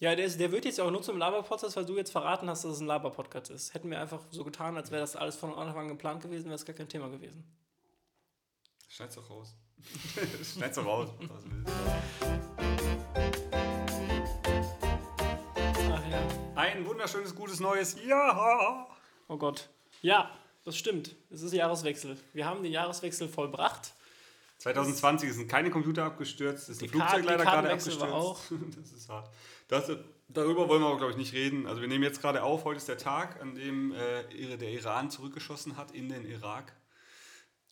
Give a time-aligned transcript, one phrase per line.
[0.00, 2.64] Ja, der, ist, der wird jetzt auch nur zum Laber-Podcast, weil du jetzt verraten hast,
[2.64, 3.74] dass es ein Laber-Podcast ist.
[3.74, 6.54] Hätten wir einfach so getan, als wäre das alles von Anfang an geplant gewesen, wäre
[6.54, 7.44] es gar kein Thema gewesen.
[8.88, 9.56] Schneid's doch raus.
[10.54, 11.08] Schneid's doch raus.
[11.18, 11.72] Was willst.
[15.92, 16.28] Ach ja.
[16.54, 18.86] Ein wunderschönes, gutes neues Ja!
[19.26, 19.68] Oh Gott.
[20.00, 20.30] Ja,
[20.62, 21.16] das stimmt.
[21.28, 22.16] Es ist Jahreswechsel.
[22.34, 23.94] Wir haben den Jahreswechsel vollbracht.
[24.58, 28.76] 2020 sind keine Computer abgestürzt, ist ein Flugzeug leider gerade Kartenwechsel war abgestürzt.
[28.80, 29.30] Das ist hart.
[29.68, 29.90] Das,
[30.28, 31.66] darüber wollen wir aber, glaube ich, nicht reden.
[31.66, 35.10] Also wir nehmen jetzt gerade auf, heute ist der Tag, an dem äh, der Iran
[35.10, 36.74] zurückgeschossen hat in den Irak.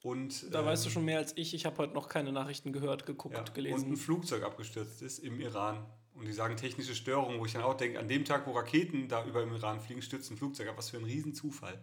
[0.03, 1.55] Und, Da ähm, weißt du schon mehr als ich.
[1.55, 3.97] Ich habe heute noch keine Nachrichten gehört, geguckt, ja, und ein gelesen.
[3.97, 5.85] Flugzeug abgestürzt ist im Iran.
[6.15, 9.09] Und die sagen technische Störung, wo ich dann auch denke, an dem Tag, wo Raketen
[9.09, 10.79] da über im Iran fliegen, stürzt ein Flugzeug ab.
[10.79, 11.83] Was für ein Riesenzufall.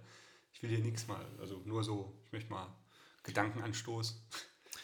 [0.53, 2.73] Ich will hier nichts mal, also nur so, ich möchte mal
[3.23, 4.23] Gedankenanstoß.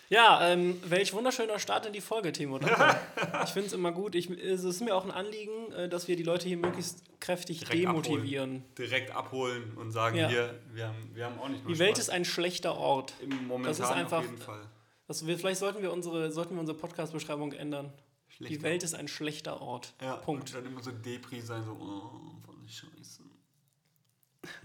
[0.09, 2.57] Ja, ähm, welch wunderschöner Start in die Folge, Timo.
[2.57, 2.99] Danke.
[3.43, 4.15] ich finde es immer gut.
[4.15, 7.59] Ich, es ist mir auch ein Anliegen, äh, dass wir die Leute hier möglichst kräftig
[7.59, 8.49] Direkt demotivieren.
[8.57, 10.27] Abholen, direkt abholen und sagen, Ja.
[10.27, 13.13] hier, wir haben, wir haben auch nicht nur Die Welt ist ein schlechter Ort.
[13.21, 14.61] Im Momentan das ist einfach- auf jeden Fall.
[15.07, 17.91] Das, wir, vielleicht sollten wir unsere, sollten wir unsere Podcast-Beschreibung ändern.
[18.29, 18.63] Die Schlechter.
[18.63, 19.93] Welt ist ein schlechter Ort.
[20.01, 20.49] Ja, Punkt.
[20.49, 22.89] Und dann immer so Depri sein, so, oh, voll Scheiße.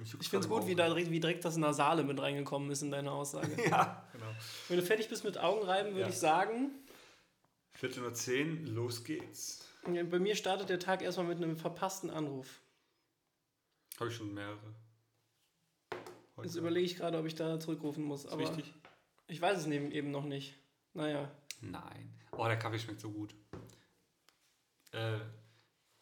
[0.02, 2.90] Ich finde es gut, wie, da, direkt- wie direkt das Nasale mit reingekommen ist in
[2.90, 3.50] deine Aussage.
[3.70, 4.26] Ja, genau.
[4.68, 6.08] Wenn du fertig bist mit Augenreiben, würde Ja.
[6.08, 6.70] ich sagen,
[7.72, 9.66] Viertel nur zehn, los geht's.
[9.84, 12.60] bei mir startet der Tag erstmal mit einem verpassten Anruf.
[13.98, 14.74] Habe ich schon mehrere.
[16.36, 16.46] Heute.
[16.48, 18.24] Jetzt überlege ich gerade, ob ich da zurückrufen muss.
[18.24, 18.72] Ist Aber wichtig?
[19.28, 20.54] ich weiß es neben eben noch nicht.
[20.94, 21.30] Naja.
[21.60, 22.12] Nein.
[22.32, 23.34] Oh, der Kaffee schmeckt so gut.
[24.92, 25.18] Äh,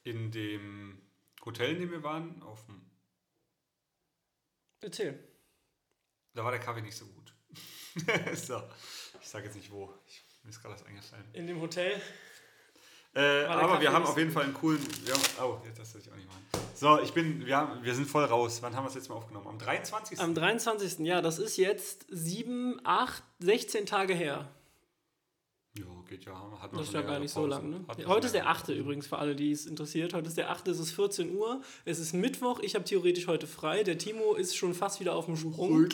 [0.04, 1.00] in dem
[1.44, 2.80] Hotel, in dem wir waren, auf dem,
[4.82, 5.18] Erzähl.
[6.34, 7.34] da war der Kaffee nicht so gut.
[8.34, 8.62] so,
[9.20, 9.94] ich sage jetzt nicht wo.
[10.06, 11.24] Ich, mir ist gerade das eingefallen.
[11.32, 12.00] In dem Hotel.
[13.14, 14.80] Äh, aber wir haben auf jeden Fall einen coolen.
[14.80, 16.42] Haben, oh, jetzt das soll ich auch nicht machen.
[16.74, 18.62] So, ich bin, wir, haben, wir sind voll raus.
[18.62, 19.46] Wann haben wir es jetzt mal aufgenommen?
[19.46, 20.18] Am 23.
[20.18, 21.00] Am 23.
[21.00, 24.48] Ja, das ist jetzt 7, 8, 16 Tage her.
[25.78, 26.32] Ja, geht ja.
[26.60, 27.50] Hat Das ist ja gar nicht so Pause.
[27.50, 27.84] lang, ne?
[28.06, 28.60] Heute ist der längere 8.
[28.66, 28.74] Pause.
[28.74, 30.12] übrigens, für alle, die es interessiert.
[30.14, 30.68] Heute ist der 8.
[30.68, 31.62] Es ist 14 Uhr.
[31.84, 32.60] Es ist Mittwoch.
[32.60, 33.82] Ich habe theoretisch heute frei.
[33.82, 35.88] Der Timo ist schon fast wieder auf dem Sprung.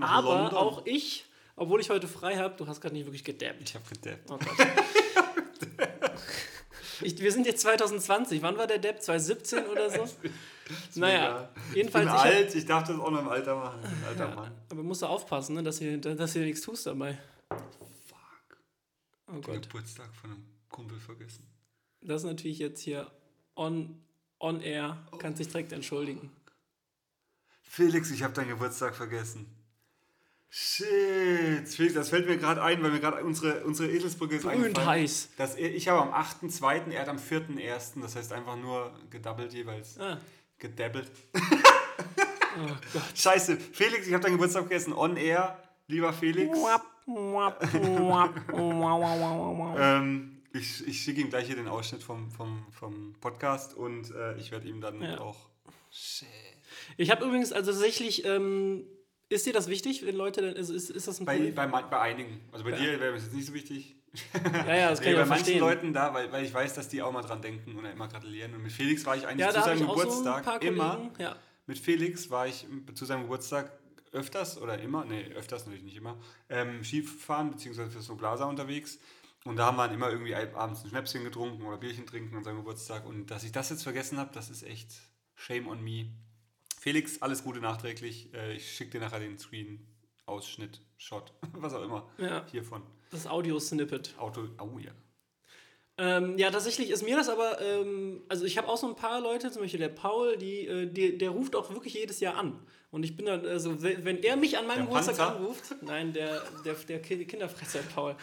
[0.00, 0.56] Aber London.
[0.58, 1.24] auch ich,
[1.56, 3.60] obwohl ich heute frei habe, du hast gerade nicht wirklich gedappt.
[3.62, 4.30] Ich habe gedappt.
[4.30, 4.38] Oh
[7.02, 8.42] ich, wir sind jetzt 2020.
[8.42, 9.00] Wann war der Depp?
[9.02, 10.04] 2017 oder so?
[10.96, 12.06] naja, Ich jedenfalls.
[12.06, 13.80] bin ich hab- alt, ich darf das auch noch im Alter machen.
[13.82, 14.50] Ich alter Ja, Mann.
[14.70, 17.18] aber musst du aufpassen, ne, dass du dass nichts tust dabei.
[19.30, 19.62] Oh Den Gott.
[19.62, 21.46] Geburtstag von einem Kumpel vergessen.
[22.02, 23.10] Das ist natürlich jetzt hier
[23.54, 24.02] on,
[24.38, 25.06] on air.
[25.18, 26.30] Kannst dich direkt entschuldigen.
[27.62, 29.46] Felix, ich habe deinen Geburtstag vergessen.
[30.48, 31.68] Shit.
[31.68, 35.28] Felix, das fällt mir gerade ein, weil mir gerade unsere, unsere Eselsbrücke ist Brühend heiß.
[35.36, 39.98] Das, ich habe am 8.2., er hat am 4.1., das heißt einfach nur gedoubled jeweils.
[40.00, 40.18] Ah,
[40.58, 41.10] Gedabbelt.
[41.34, 43.02] oh Gott.
[43.14, 43.56] Scheiße.
[43.58, 44.92] Felix, ich habe deinen Geburtstag vergessen.
[44.92, 46.58] On air, lieber Felix.
[49.78, 54.36] Ähm, ich ich schicke ihm gleich hier den Ausschnitt vom, vom, vom Podcast und äh,
[54.36, 55.20] ich werde ihm dann Ja.
[55.20, 55.48] auch.
[55.90, 56.28] Shit.
[56.96, 58.84] Ich habe übrigens, also tatsächlich, ähm,
[59.28, 61.54] ist dir das wichtig, wenn Leute, dann- also ist, ist das ein Bei, Problem?
[61.54, 62.40] bei, bei einigen.
[62.52, 63.96] Also bei dir wäre es jetzt nicht so wichtig.
[64.66, 65.60] ja, ja, das kann Nee, ich bei manchen verstehen.
[65.60, 68.54] Leuten da, weil, weil ich weiß, dass die auch mal dran denken und immer gratulieren.
[68.54, 71.10] Und mit Felix war ich eigentlich ja, zu seinem so Geburtstag paar immer.
[71.18, 71.36] Ja.
[71.66, 73.70] Mit Felix war ich zu seinem Geburtstag
[74.12, 77.90] öfters oder immer, nee, öfters natürlich nicht immer, ähm, Skifahren bzw.
[77.90, 78.98] für Snowblaser unterwegs.
[79.44, 82.44] Und da haben wir dann immer irgendwie abends ein Schnäpschen getrunken oder Bierchen trinken an
[82.44, 83.06] seinem Geburtstag.
[83.06, 84.92] Und dass ich das jetzt vergessen habe, das ist echt
[85.34, 86.10] shame on me.
[86.78, 88.32] Felix, alles Gute nachträglich.
[88.34, 89.86] Äh, ich schicke dir nachher den Screen,
[90.26, 92.44] Ausschnitt, Shot, was auch immer Ja.
[92.50, 92.82] hiervon.
[93.10, 94.14] Das Audio-Snippet.
[94.18, 94.92] Auto, oh ja.
[96.02, 99.20] Ähm, ja, tatsächlich ist mir das aber, ähm, also ich habe auch so ein paar
[99.20, 102.58] Leute, zum Beispiel der Paul, die, äh, die, der ruft auch wirklich jedes Jahr an.
[102.90, 106.40] Und ich bin dann, also wenn er mich an meinem Der Geburtstag anruft, nein, der,
[106.64, 108.16] der, der Ki- Kinderfresser Paul.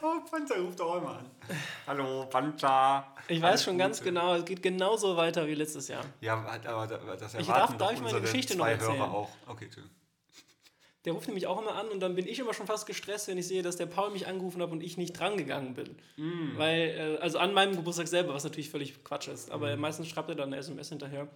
[0.00, 1.26] Paul Panzer ruft auch immer an.
[1.86, 3.04] Hallo, Panzer.
[3.28, 4.10] Ich weiß schon ganz Gute.
[4.10, 6.04] genau, es geht genauso weiter wie letztes Jahr.
[6.20, 8.96] Ja, aber da- das Ich erwarten darf- darf doch ich meine Geschichte noch erzählen?
[8.96, 9.28] Hörer auch.
[9.46, 9.97] Okay, Entschuldigung.
[11.04, 13.38] Der ruft nämlich auch immer an und dann bin ich immer schon fast gestresst, wenn
[13.38, 15.96] ich sehe, dass der Paul mich angerufen hat und ich nicht drangegangen bin.
[16.16, 16.58] Mm.
[16.58, 19.50] Weil, äh, also an meinem Geburtstag selber, was natürlich völlig Quatsch ist.
[19.50, 21.28] Aber meistens schreibt er dann eine SMS hinterher.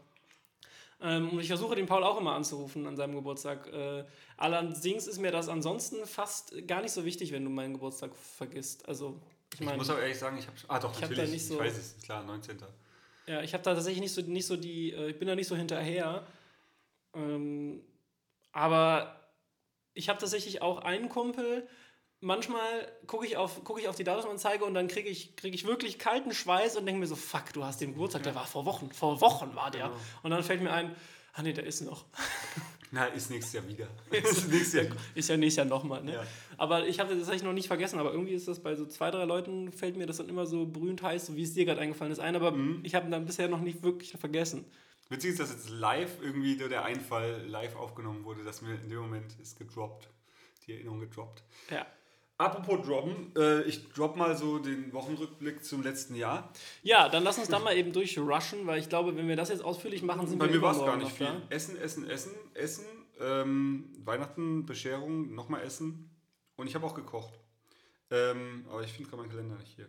[1.01, 3.67] Ähm, und ich versuche den Paul auch immer anzurufen an seinem Geburtstag.
[3.73, 4.05] Äh,
[4.37, 8.89] allerdings ist mir das ansonsten fast gar nicht so wichtig, wenn du meinen Geburtstag vergisst.
[8.89, 9.21] Also,
[9.55, 10.57] ich Ich meine, muss aber ehrlich sagen, ich habe.
[10.69, 11.31] Ah, doch, Ich hab da natürlich.
[11.33, 12.59] nicht so- ich weiß es, klar, 19.
[13.27, 15.47] ja, ich habe da tatsächlich nicht so, nicht so die, äh, ich bin da nicht
[15.49, 16.27] so hinterher.
[17.15, 17.83] Ähm,
[18.53, 19.22] aber
[19.95, 21.67] ich habe tatsächlich auch einen Kumpel,
[22.21, 22.63] manchmal
[23.07, 25.99] gucke ich, auf, guck ich auf die Datumsanzeige und dann kriege ich, krieg ich wirklich
[25.99, 28.91] kalten Schweiß und denke mir so, fuck, du hast den Geburtstag, der war vor Wochen,
[28.93, 29.89] vor Wochen war der.
[29.89, 29.97] Genau.
[30.23, 30.95] Und dann fällt mir ein,
[31.35, 32.05] ah nee, der ist noch.
[32.95, 33.89] Na, ist nächstes Jahr wieder.
[34.11, 34.97] ist nächstes Jahr.
[35.15, 36.13] Ist ja nächstes Jahr nochmal, ne?
[36.13, 36.27] Ja.
[36.59, 39.11] Aber ich habe das tatsächlich noch nicht vergessen, aber irgendwie ist das bei so zwei,
[39.11, 41.81] drei Leuten, fällt mir das dann immer so brühend heiß, so wie es dir gerade
[41.81, 42.81] eingefallen ist, ein, aber Mhm.
[42.85, 44.67] ich habe dann bisher noch nicht wirklich vergessen.
[45.13, 49.01] Witzig ist, dass jetzt live irgendwie der Einfall live aufgenommen wurde, dass mir in dem
[49.01, 50.09] Moment ist gedroppt.
[50.67, 51.43] Die Erinnerung gedroppt.
[51.71, 51.87] Ja.
[52.39, 56.51] Apropos droppen, äh, ich drop mal so den Wochenrückblick zum letzten Jahr.
[56.83, 59.63] Ja, dann lass uns da mal eben durchrushen, weil ich glaube, wenn wir das jetzt
[59.63, 61.27] ausführlich machen, sind Bei wir mir war es gar nicht viel.
[61.27, 61.43] da.
[61.51, 62.87] Essen, Essen, Essen, Essen,
[63.21, 66.11] ähm, Weihnachten, Bescherung, nochmal Essen.
[66.57, 67.39] Und ich habe auch gekocht.
[68.11, 69.89] Ähm, aber ich finde gerade meinen Kalender nicht hier.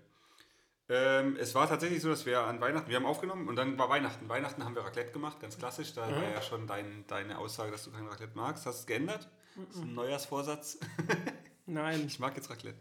[0.89, 3.89] Ähm, es war tatsächlich so, dass wir an Weihnachten, wir haben aufgenommen und dann war
[3.89, 4.27] Weihnachten.
[4.27, 5.93] Weihnachten haben wir Raclette gemacht, ganz klassisch.
[5.93, 8.65] Da war ja schon dein, deine Aussage, dass du kein Raclette magst.
[8.65, 9.29] Hast du es geändert?
[9.55, 10.79] Das ist ein Neujahrsvorsatz.
[11.65, 12.03] Nein.
[12.07, 12.77] Ich mag jetzt Raclette.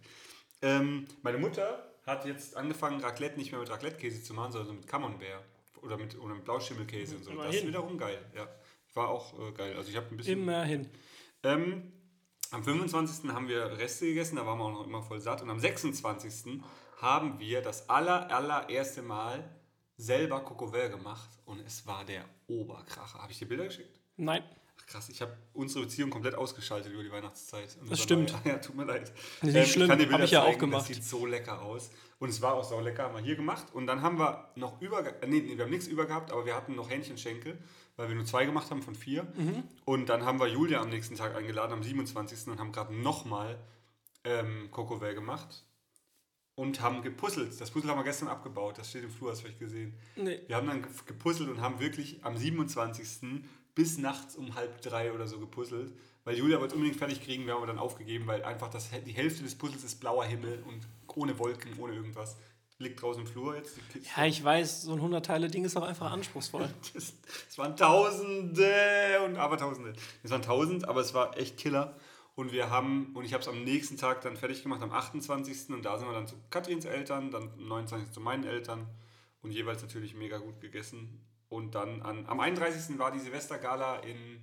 [0.62, 4.88] Ähm, meine Mutter hat jetzt angefangen, Raclette nicht mehr mit Raclette-Käse zu machen, sondern mit
[4.88, 5.44] Camembert.
[5.82, 7.31] Oder mit, oder mit Blauschimmelkäse und so.
[7.31, 7.69] Das ist Immerhin.
[7.69, 8.19] wiederum geil.
[8.34, 8.48] Ja.
[8.94, 9.76] War auch äh, geil.
[9.76, 10.40] Also ich habe ein bisschen.
[10.40, 10.88] Immerhin.
[11.43, 11.93] Ähm,
[12.50, 13.31] am 25.
[13.31, 15.43] haben wir Reste gegessen, da waren wir auch noch immer voll satt.
[15.43, 16.62] Und am 26.
[17.02, 19.44] haben wir das aller, allererste Mal
[19.96, 21.28] selber Cocovel gemacht.
[21.44, 23.20] Und es war der Oberkracher.
[23.20, 23.99] Habe ich dir Bilder geschickt?
[24.16, 24.43] Nein.
[24.81, 27.76] Ach, krass, ich habe unsere Beziehung komplett ausgeschaltet über die Weihnachtszeit.
[27.81, 28.32] Und Das stimmt.
[28.32, 29.12] neu- Ja, tut mir leid.
[29.40, 30.88] Das ist nicht schlimm, kann dir hab Bilder ich ja auch gemacht.
[30.88, 31.90] Das sieht so lecker aus.
[32.20, 33.66] Und es war auch so lecker, haben wir hier gemacht.
[33.75, 36.46] Und dann haben wir noch über, äh, nee, nee, wir haben nichts über gehabt, aber
[36.46, 37.58] wir hatten noch Hähnchenschenkel,
[37.96, 39.25] weil wir nur zwei gemacht haben von vier.
[39.37, 39.64] Mhm.
[39.84, 42.46] Und dann haben wir Julia am nächsten Tag eingeladen, am 27.
[42.48, 43.58] und haben gerade nochmal
[44.22, 45.64] ähm, Cocovel gemacht.
[46.54, 47.58] Und haben gepuzzelt.
[47.60, 48.76] Das Puzzle haben wir gestern abgebaut.
[48.76, 49.94] Das steht im Flur, hast du vielleicht gesehen.
[50.16, 50.40] Nee.
[50.46, 53.43] Wir haben dann ge- gepuzzelt und haben wirklich am 27.
[53.75, 55.93] bis nachts um halb drei oder so gepuzzelt.
[56.25, 59.12] Weil Julia wollte es unbedingt fertig kriegen, wir haben dann aufgegeben, weil einfach das, die
[59.12, 62.37] Hälfte des Puzzles ist blauer Himmel und ohne Wolken, ohne irgendwas.
[62.78, 63.76] Liegt draußen im Flur jetzt.
[64.16, 66.69] Ja, ich weiß, so ein 100-Teile-Ding ist auch einfach anspruchsvoll.
[66.94, 67.12] Das,
[67.48, 69.93] es waren Tausende und aber Tausende.
[70.22, 71.96] Es waren Tausend, aber es war echt Killer.
[72.34, 75.70] Und wir haben, und ich habe es am nächsten Tag dann fertig gemacht, am 28.
[75.70, 78.12] Und da sind wir dann zu Katrins Eltern, dann am 29.
[78.12, 78.88] zu meinen Eltern
[79.43, 81.26] und jeweils natürlich mega gut gegessen.
[81.49, 82.99] Und dann an, am 31.
[82.99, 84.40] war die Silvestergala in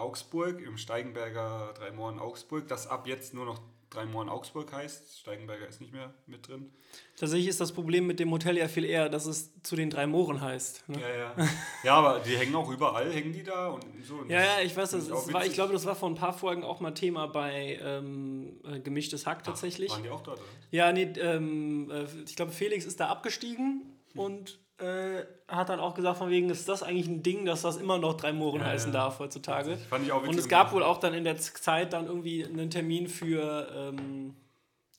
[0.00, 3.60] Augsburg, im Steigenberger Drei Mohren Augsburg, das ab jetzt nur noch
[3.90, 5.18] Drei Mohren Augsburg heißt.
[5.18, 6.70] Steigenberger ist nicht mehr mit drin.
[7.16, 10.06] Tatsächlich ist das Problem mit dem Hotel ja viel eher, dass es zu den drei
[10.06, 10.88] Mooren heißt.
[10.88, 11.00] Ne?
[11.00, 11.48] Ja, ja.
[11.82, 14.14] Ja, aber die hängen auch überall, hängen die da und so.
[14.14, 16.14] Und Ja, das ja, ich weiß, das es war, ich glaube, das war vor ein
[16.14, 19.90] paar Folgen auch mal Thema bei ähm, äh, Gemischtes Hack tatsächlich.
[19.90, 20.48] Waren die auch dort, oder?
[20.70, 24.20] Ja, nee, ähm, äh, ich glaube, Felix ist da abgestiegen Hm.
[24.20, 27.76] und äh, hat dann auch gesagt, von wegen, ist das eigentlich ein Ding, dass das
[27.76, 29.00] immer noch drei Mohren Ja, heißen ja.
[29.00, 29.76] darf heutzutage.
[29.76, 32.70] Fand ich auch Und es gab wohl auch dann in der Zeit dann irgendwie einen
[32.70, 34.34] Termin für, ähm,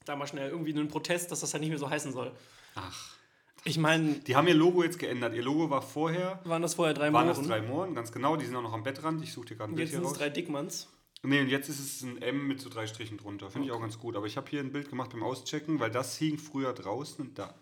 [0.05, 2.31] da mal schnell, irgendwie einen Protest, dass das halt nicht mehr so heißen soll.
[2.75, 3.15] Ach.
[3.63, 5.35] Ich meine, Die haben ihr Logo jetzt geändert.
[5.35, 7.37] Ihr Logo war vorher, waren das vorher drei waren Mohren?
[7.37, 8.35] das drei Mohren, ganz genau.
[8.35, 9.21] Die sind auch noch am Bettrand.
[9.23, 10.87] Ich suche dir gerade ein Bild jetzt sind es drei Dickmanns.
[11.23, 13.51] Nee, und jetzt ist es ein M mit so drei Strichen drunter.
[13.51, 14.15] Finde ich auch ganz gut.
[14.15, 17.37] Aber ich habe hier ein Bild gemacht beim Auschecken, weil das hing früher draußen und
[17.37, 17.53] da.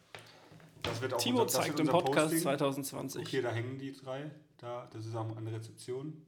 [0.84, 2.42] Das wird auch Timo unser- zeigt im Podcast Posting.
[2.42, 3.22] 2020.
[3.22, 4.32] Okay, da hängen die drei.
[4.58, 6.26] Da, das ist auch eine Rezeption.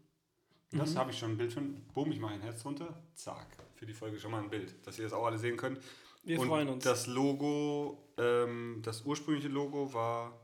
[0.71, 0.77] Mhm.
[0.79, 1.81] Das habe ich schon ein Bild von.
[1.93, 3.01] Boom, ich mache ein Herz runter.
[3.13, 3.47] Zack.
[3.75, 5.79] Für die Folge schon mal ein Bild, dass ihr das auch alle sehen könnt.
[6.23, 6.83] Wir und freuen uns.
[6.83, 10.39] Das Logo, ähm, das ursprüngliche Logo war.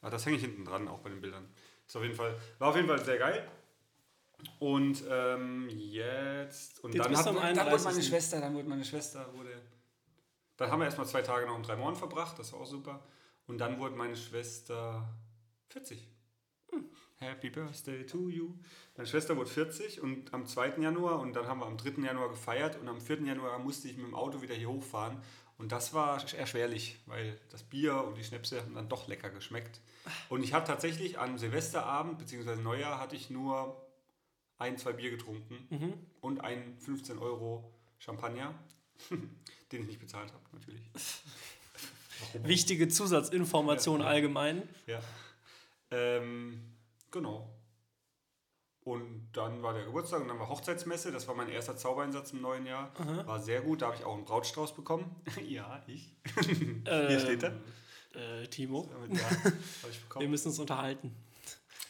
[0.00, 1.48] Ah, das hänge ich hinten dran, auch bei den Bildern.
[1.86, 3.46] Ist auf jeden Fall, war auf jeden Fall sehr geil.
[4.58, 6.82] Und ähm, jetzt.
[6.82, 8.06] Und Jetzt dann, hat, am dann wurde meine 31..
[8.06, 9.50] Schwester, dann wurde meine Schwester, wurde.
[10.56, 13.02] Dann haben wir erstmal zwei Tage noch im Drei verbracht, das war auch super.
[13.46, 15.08] Und dann wurde meine Schwester
[15.68, 16.08] 40.
[17.18, 18.54] Happy Birthday to you.
[18.96, 20.76] Meine Schwester wurde 40 und am 2.
[20.80, 22.02] Januar und dann haben wir am 3.
[22.02, 23.22] Januar gefeiert und am 4.
[23.22, 25.22] Januar musste ich mit dem Auto wieder hier hochfahren.
[25.58, 29.80] Und das war erschwerlich, weil das Bier und die Schnäpse haben dann doch lecker geschmeckt.
[30.28, 32.56] Und ich hatte tatsächlich am Silvesterabend bzw.
[32.56, 33.82] Neujahr hatte ich nur
[34.58, 35.94] ein, zwei Bier getrunken Mhm.
[36.20, 38.54] und einen 15 Euro Champagner,
[39.72, 40.82] den ich nicht bezahlt habe, natürlich.
[42.42, 44.06] Wichtige Zusatzinformation Ja.
[44.06, 44.68] allgemein.
[44.86, 45.00] Ja.
[45.90, 46.60] Ähm,
[47.10, 47.48] genau.
[48.84, 51.10] Und dann war der Geburtstag und dann war Hochzeitsmesse.
[51.10, 52.92] Das war mein erster Zaubereinsatz im neuen Jahr.
[53.26, 53.82] War sehr gut.
[53.82, 55.14] Da habe ich auch einen Brautstrauß bekommen.
[55.48, 56.14] ja, ich.
[56.86, 57.52] Hier steht er.
[58.14, 61.14] Äh, Timo, Ja, wir müssen uns unterhalten.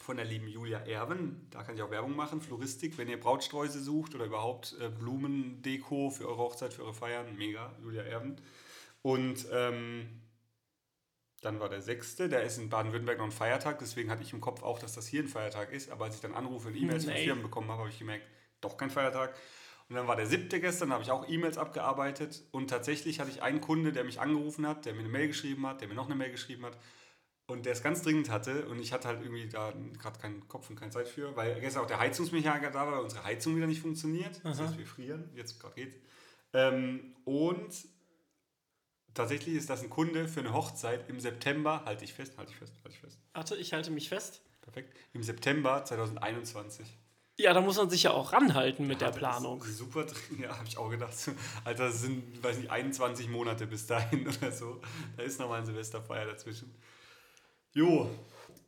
[0.00, 1.46] Von der lieben Julia Erwen.
[1.50, 2.40] Da kann ich auch Werbung machen.
[2.40, 7.36] Floristik, wenn ihr Brautsträuße sucht oder überhaupt äh, Blumendeko für eure Hochzeit, für eure Feiern.
[7.36, 8.40] Mega, Julia Erwen.
[9.02, 10.22] Und ähm,
[11.42, 14.40] dann war der sechste, der ist in Baden-Württemberg noch ein Feiertag, deswegen hatte ich im
[14.40, 15.90] Kopf auch, dass das hier ein Feiertag ist.
[15.90, 17.24] Aber als ich dann Anrufe und E-Mails von Nee.
[17.24, 18.26] Firmen bekommen habe, habe ich gemerkt,
[18.60, 19.36] doch kein Feiertag.
[19.88, 22.42] Und dann war der siebte gestern, habe ich auch E-Mails abgearbeitet.
[22.50, 25.64] Und tatsächlich hatte ich einen Kunde, der mich angerufen hat, der mir eine Mail geschrieben
[25.66, 26.76] hat, der mir noch eine Mail geschrieben hat.
[27.46, 28.66] Und der es ganz dringend hatte.
[28.66, 31.84] Und ich hatte halt irgendwie da gerade keinen Kopf und keine Zeit für, weil gestern
[31.84, 34.40] auch der Heizungsmechaniker da war, weil unsere Heizung wieder nicht funktioniert.
[34.42, 35.30] Das heißt, wir frieren.
[35.36, 35.96] Jetzt gerade geht's.
[36.52, 37.72] Ähm, und
[39.16, 41.82] tatsächlich ist das ein Kunde für eine Hochzeit im September.
[41.84, 43.18] Halte ich fest, halte ich fest, halte ich fest.
[43.34, 44.42] Warte, ich halte mich fest.
[44.62, 44.96] Perfekt.
[45.12, 46.86] Im September 2021.
[47.38, 49.62] Ja, da muss man sich ja auch ranhalten mit der Ja, das Planung.
[49.62, 51.12] Super dringend, ja, habe ich auch gedacht.
[51.64, 54.80] Alter, das sind, weiß nicht, 21 Monate bis dahin oder so.
[55.16, 56.74] Da ist nochmal ein Silvesterfeier dazwischen.
[57.74, 58.08] Jo,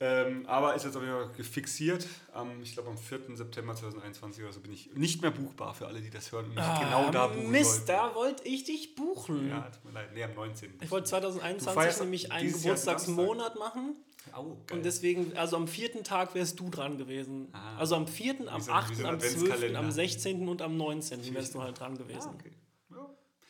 [0.01, 2.07] ähm, aber ist jetzt auf jeden Fall gefixiert.
[2.33, 3.35] Am, ich glaube, am 4.
[3.37, 6.55] September 2021 oder so bin ich nicht mehr buchbar für alle, die das hören und
[6.55, 7.87] mich genau da buchen Ah, Mist, wollten.
[7.87, 9.49] da wollte ich dich buchen.
[9.49, 10.11] Ja, tut mir leid.
[10.15, 10.75] Nee, am 19.
[10.81, 13.97] Ich wollte Du 2021 feierst nämlich einen Geburtstagsmonat machen.
[14.33, 14.77] Au, geil.
[14.79, 17.49] Und deswegen, also am vierten Tag wärst du dran gewesen.
[17.53, 17.79] Ah.
[17.79, 19.79] Also am vierten, am Wie so ein- wie 8., so am 12., Adventskalender.
[19.81, 20.49] am 16.
[20.49, 21.35] und am 19.
[21.35, 22.29] wärst du halt dran gewesen.
[22.31, 22.53] Ah, okay.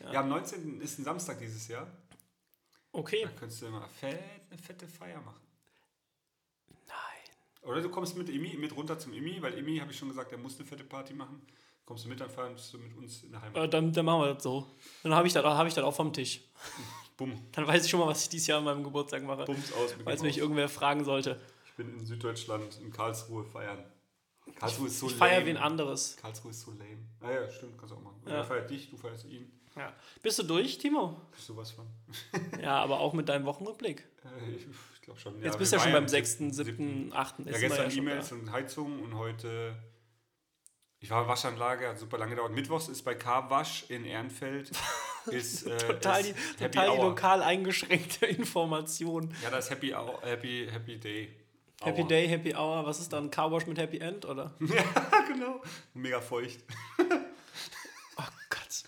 [0.00, 0.12] Ja.
[0.12, 0.80] ja, am 19.
[0.80, 1.88] ist ein Samstag dieses Jahr.
[2.92, 3.22] Okay.
[3.24, 4.18] Da könntest du immer fett,
[4.50, 5.40] eine fette Feier machen.
[7.62, 10.30] Oder du kommst mit Imi, mit runter zum Imi, weil Imi, habe ich schon gesagt,
[10.30, 11.42] der muss eine fette Party machen.
[11.84, 13.64] Kommst du mit, dann fahrst du mit uns in der Heimat.
[13.64, 14.66] Äh, dann, dann machen wir das so.
[15.02, 16.40] Dann habe ich, das- hab ich das auch vom Tisch.
[17.16, 19.44] Bumm, Dann weiß ich schon mal, was ich dieses Jahr an meinem Geburtstag mache.
[19.44, 19.94] bums aus.
[20.04, 20.38] Falls mich aus.
[20.42, 21.40] irgendwer fragen sollte.
[21.66, 23.84] Ich bin in Süddeutschland, in Karlsruhe feiern.
[24.54, 25.46] Karlsruhe ist so Ich feiere lame.
[25.46, 26.16] wen anderes.
[26.16, 26.98] Karlsruhe ist so lame.
[27.20, 28.20] Ah ja, stimmt, kannst du auch machen.
[28.26, 28.34] Ja.
[28.36, 29.50] Er feiert dich, du feierst ihn.
[29.76, 29.92] Ja.
[30.22, 31.20] Bist du durch, Timo?
[31.32, 31.86] Bist du was von?
[32.62, 34.04] Ja, aber auch mit deinem Wochenrückblick.
[34.24, 35.34] Äh, ich ich glaube schon.
[35.42, 37.34] Jetzt Ja, bist du ja schon beim 6., 7., 8.
[37.46, 39.74] Ja, gestern E-Mails und Heizung und heute.
[41.00, 42.52] Ich war Waschanlage, hat super lange gedauert.
[42.52, 44.70] Mittwochs ist bei Carwasch in Ehrenfeld.
[45.26, 49.34] Ist, äh, Total, ist die, Happy total die lokal eingeschränkte Information.
[49.42, 51.28] Ja, das ist Happy, Hour, Happy, Happy Day.
[51.82, 52.08] Happy Hour.
[52.08, 52.86] Day, Happy Hour.
[52.86, 53.30] Was ist dann?
[53.30, 54.54] Carwash mit Happy End, oder?
[54.60, 54.84] Ja,
[55.26, 55.60] genau.
[55.92, 56.60] Mega feucht.
[56.98, 58.84] Oh Gott.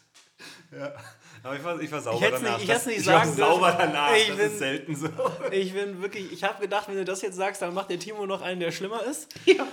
[0.73, 0.95] Ja.
[1.43, 2.53] Aber ich war, ich war sauber Ich danach.
[2.59, 3.79] nicht- ich Das- nicht ich war sagen sauber dürfen.
[3.93, 4.15] danach.
[4.17, 5.09] Ich das bin- ist selten so.
[5.51, 8.27] Ich bin wirklich, ich habe gedacht, wenn du das jetzt sagst, dann macht der Timo
[8.27, 9.29] noch einen, der schlimmer ist.
[9.47, 9.67] Ja.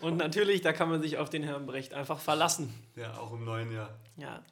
[0.00, 2.72] Und natürlich, da kann man sich auf den Herrn Brecht einfach verlassen.
[2.96, 3.90] Ja, auch im neuen Jahr.
[4.16, 4.42] Ja.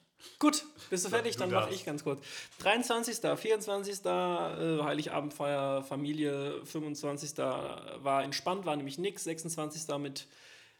[0.40, 1.34] Gut, bist du fertig?
[1.34, 2.20] du Dann mache ich ganz kurz.
[2.60, 4.04] 23., 24.
[4.04, 7.36] Äh, Heiligabendfeier, Familie, 25.
[7.38, 9.24] war entspannt, war nämlich nix.
[9.24, 9.98] 26.
[9.98, 10.26] mit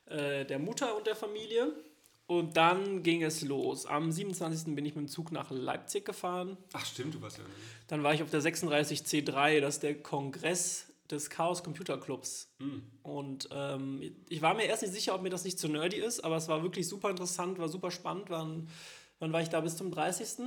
[0.07, 1.73] äh, der Mutter und der Familie.
[2.29, 3.87] Und dann ging es los.
[3.87, 4.75] Am 27.
[4.75, 6.59] bin ich mit dem Zug nach Leipzig gefahren.
[6.75, 7.45] Ach, stimmt, du warst ja.
[7.87, 12.53] Dann war ich auf der 36C3, das ist der Kongress des Chaos Computer Clubs.
[13.03, 16.23] Und ähm, ich war mir erst nicht sicher, ob mir das nicht zu nerdy ist,
[16.23, 18.29] aber es war wirklich super interessant, war super spannend.
[18.29, 18.69] Wann,
[19.21, 20.45] wann war ich da bis zum 30.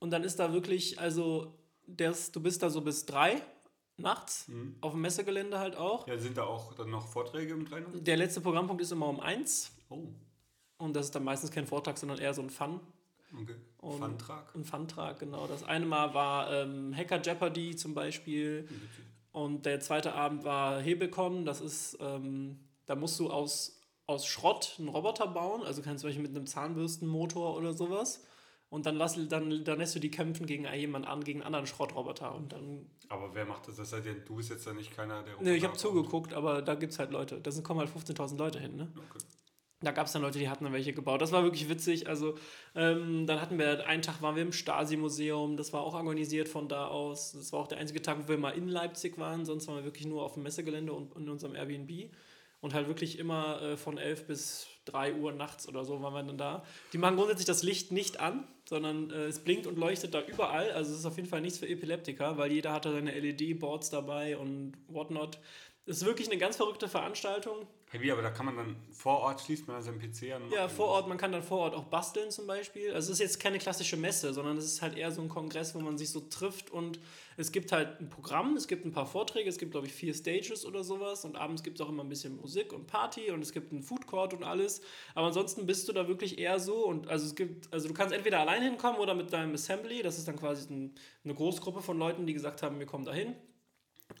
[0.00, 3.40] Und dann ist da wirklich, also das, du bist da so bis drei
[3.96, 4.50] nachts,
[4.80, 6.08] auf dem Messegelände halt auch.
[6.08, 7.86] Ja, sind da auch dann noch Vorträge mit rein?
[7.92, 9.70] Der letzte Programmpunkt ist immer um eins.
[9.88, 10.08] Oh,
[10.82, 12.80] Und das ist dann meistens kein Vortrag, sondern eher so ein Fun.
[13.40, 13.54] okay.
[13.78, 14.52] Und- Funtrag.
[14.54, 15.46] Ein Funtrag, genau.
[15.46, 18.68] Das eine Mal war ähm, Hacker Jeopardy zum Beispiel.
[19.30, 21.44] Und der zweite Abend war Hebelcon.
[21.44, 25.62] Das ist, ähm, da musst du aus, aus Schrott einen Roboter bauen.
[25.62, 28.24] Also kannst du zum Beispiel mit einem Zahnbürstenmotor oder sowas.
[28.68, 31.66] Und dann, lass, dann, dann lässt du die kämpfen gegen jemanden an, gegen einen anderen
[31.66, 32.34] Schrottroboter.
[32.34, 32.90] Und dann.
[33.08, 33.76] Aber wer macht das?
[33.76, 35.40] das ihr, du bist jetzt da nicht keiner, der.
[35.40, 37.40] Ne, ich habe Roboter zugeguckt, aber da gibt es halt Leute.
[37.40, 38.92] Da sind, kommen halt 15.000 Leute hin, ne?
[38.96, 39.24] Okay.
[39.82, 41.20] Da gab es dann Leute, die hatten dann welche gebaut.
[41.20, 42.08] Das war wirklich witzig.
[42.08, 42.36] Also,
[42.74, 45.56] ähm, dann hatten wir, einen Tag waren wir im Stasi-Museum.
[45.56, 47.32] Das war auch organisiert von da aus.
[47.32, 49.44] Das war auch der einzige Tag, wo wir mal in Leipzig waren.
[49.44, 52.10] Sonst waren wir wirklich nur auf dem Messegelände und in unserem Airbnb.
[52.60, 56.22] Und halt wirklich immer äh, von 11 bis 3 Uhr nachts oder so waren wir
[56.22, 56.64] dann da.
[56.92, 60.70] Die machen grundsätzlich das Licht nicht an, sondern äh, es blinkt und leuchtet da überall.
[60.70, 64.36] Also es ist auf jeden Fall nichts für Epileptiker, weil jeder hatte seine LED-Boards dabei
[64.36, 65.38] und whatnot.
[65.86, 67.66] Es ist wirklich eine ganz verrückte Veranstaltung.
[67.92, 70.50] Hey, wie, aber da kann man dann vor Ort schließt man dann seinen PC an.
[70.50, 72.90] Ja, vor Ort, man kann dann vor Ort auch basteln zum Beispiel.
[72.94, 75.74] Also es ist jetzt keine klassische Messe, sondern es ist halt eher so ein Kongress,
[75.74, 77.00] wo man sich so trifft und
[77.36, 80.14] es gibt halt ein Programm, es gibt ein paar Vorträge, es gibt glaube ich vier
[80.14, 83.42] Stages oder sowas und abends gibt es auch immer ein bisschen Musik und Party und
[83.42, 84.80] es gibt einen Food Court und alles.
[85.14, 88.14] Aber ansonsten bist du da wirklich eher so und also es gibt, also du kannst
[88.14, 90.94] entweder allein hinkommen oder mit deinem Assembly, das ist dann quasi ein,
[91.24, 93.36] eine Großgruppe von Leuten, die gesagt haben, wir kommen da hin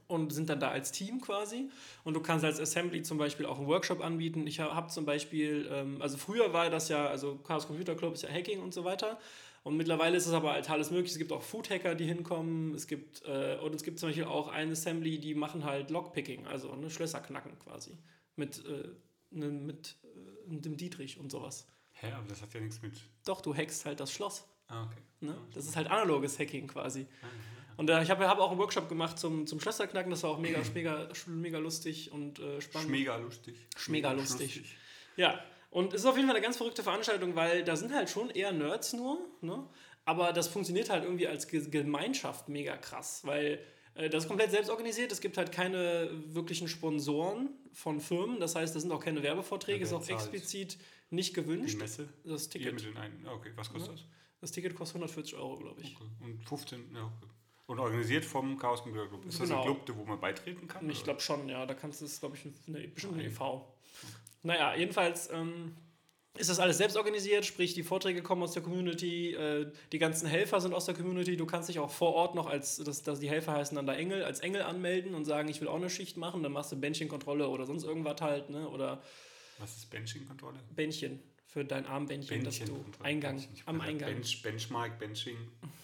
[0.08, 1.70] und sind dann da als Team quasi.
[2.04, 4.46] Und du kannst als Assembly zum Beispiel auch einen Workshop anbieten.
[4.46, 8.22] Ich habe zum Beispiel, ähm, also früher war das ja, also Chaos Computer Club ist
[8.22, 9.18] ja Hacking und so weiter.
[9.64, 11.12] Und mittlerweile ist es aber halt alles möglich.
[11.12, 12.74] Es gibt auch Food-Hacker, die hinkommen.
[12.74, 16.46] Es gibt, äh, und es gibt zum Beispiel auch eine Assembly, die machen halt Lockpicking,
[16.46, 17.96] also ne, Schlösser knacken quasi.
[18.34, 18.88] Mit, äh,
[19.30, 21.68] ne, mit äh, dem Dietrich und sowas.
[21.92, 22.94] Hä, aber das hat ja nichts mit.
[23.24, 24.44] Doch, du hackst halt das Schloss.
[24.66, 25.00] Ah, okay.
[25.20, 25.36] Ne?
[25.54, 27.06] Das ist halt analoges Hacking quasi.
[27.76, 30.38] Und äh, ich habe hab auch einen Workshop gemacht zum, zum Schlösserknacken, das war auch
[30.38, 32.88] mega, mega, mega lustig und äh, spannend.
[32.88, 33.56] Schmega lustig.
[33.76, 34.62] Schmega lustig.
[35.16, 38.08] Ja, Und es ist auf jeden Fall eine ganz verrückte Veranstaltung, weil da sind halt
[38.10, 39.66] schon eher Nerds nur, ne?
[40.04, 43.58] aber das funktioniert halt irgendwie als Ge- Gemeinschaft mega krass, weil
[43.94, 45.12] äh, das ist komplett selbst organisiert.
[45.12, 49.78] Es gibt halt keine wirklichen Sponsoren von Firmen, das heißt, da sind auch keine Werbevorträge,
[49.78, 50.78] Ja, ist auch explizit
[51.10, 51.78] nicht Die gewünscht.
[51.78, 52.08] Messe?
[52.24, 52.74] Das Ticket.
[52.74, 53.26] mit den einen.
[53.28, 54.04] Okay, was kostet das?
[54.40, 55.94] Das Ticket kostet 140 Euro, glaube ich.
[55.94, 56.04] Okay.
[56.20, 57.30] Und 15, ja, okay.
[57.72, 59.24] Und organisiert vom Chaos Computer Club.
[59.24, 59.62] Ist das Genau.
[59.62, 60.90] ein Club, wo man beitreten kann?
[60.90, 61.64] Ich glaube schon, ja.
[61.64, 63.32] Da kannst du es, glaube ich, eine, bestimmt eine Nein.
[63.32, 63.74] e.V.
[64.42, 65.74] Naja, jedenfalls ähm,
[66.36, 70.26] ist das alles selbst organisiert, sprich, die Vorträge kommen aus der Community, äh, die ganzen
[70.28, 71.38] Helfer sind aus der Community.
[71.38, 73.94] Du kannst dich auch vor Ort noch als, das, das, die Helfer heißen dann da
[73.94, 76.42] Engel, als Engel anmelden und sagen, ich will auch eine Schicht machen.
[76.42, 78.68] Dann machst du Bändchenkontrolle oder sonst irgendwas halt, ne?
[78.68, 79.02] Oder
[79.58, 80.58] Was ist Benching-Kontrolle?
[80.76, 81.20] Bändchen
[81.52, 83.08] für dein Armbändchen, dass du Bändchenkontrolle.
[83.08, 83.62] Eingang, Bändchen.
[83.66, 84.14] Am hab Eingang.
[84.14, 85.36] Bench, Benchmark, Benching,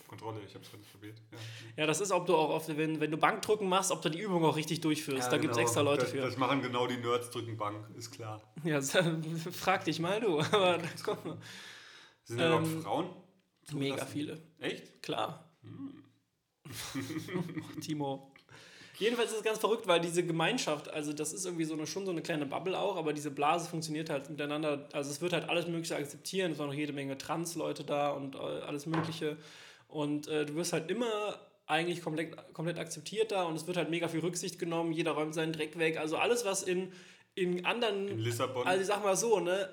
[0.06, 0.40] Kontrolle.
[0.46, 1.20] Ich habe es gerade probiert.
[1.30, 1.38] Ja.
[1.76, 4.18] Ja, das ist, ob du auch, auf, wenn, wenn du Bankdrücken machst, ob du die
[4.18, 5.30] Übung auch richtig durchführst.
[5.30, 6.12] da gibt es extra Leute genau.
[6.12, 6.30] das, für.
[6.30, 8.40] Das machen genau die Nerds, drücken Bank, ist klar.
[8.64, 8.80] Ja,
[9.52, 10.40] frag dich mal du.
[10.52, 11.38] Aber guck mal.
[12.25, 13.10] Sind da Ähm, überhaupt Frauen?
[13.75, 14.40] Mega viele.
[14.60, 15.02] Echt?
[15.02, 15.52] Klar.
[17.82, 18.32] Timo.
[18.99, 22.05] Jedenfalls ist es ganz verrückt, weil diese Gemeinschaft, also das ist irgendwie so eine, schon
[22.05, 24.88] so eine kleine Bubble auch, aber diese Blase funktioniert halt miteinander.
[24.93, 26.52] Also es wird halt alles Mögliche akzeptieren.
[26.52, 29.37] Es waren noch jede Menge Trans-Leute da und äh, alles Mögliche.
[29.87, 33.90] Und äh, du wirst halt immer eigentlich komplett, komplett akzeptiert da und es wird halt
[33.90, 34.93] mega viel Rücksicht genommen.
[34.93, 35.99] Jeder räumt seinen Dreck weg.
[35.99, 36.93] Also alles, was in,
[37.35, 38.67] in anderen In Lissabon?
[38.67, 39.69] also ich sag mal so, ne?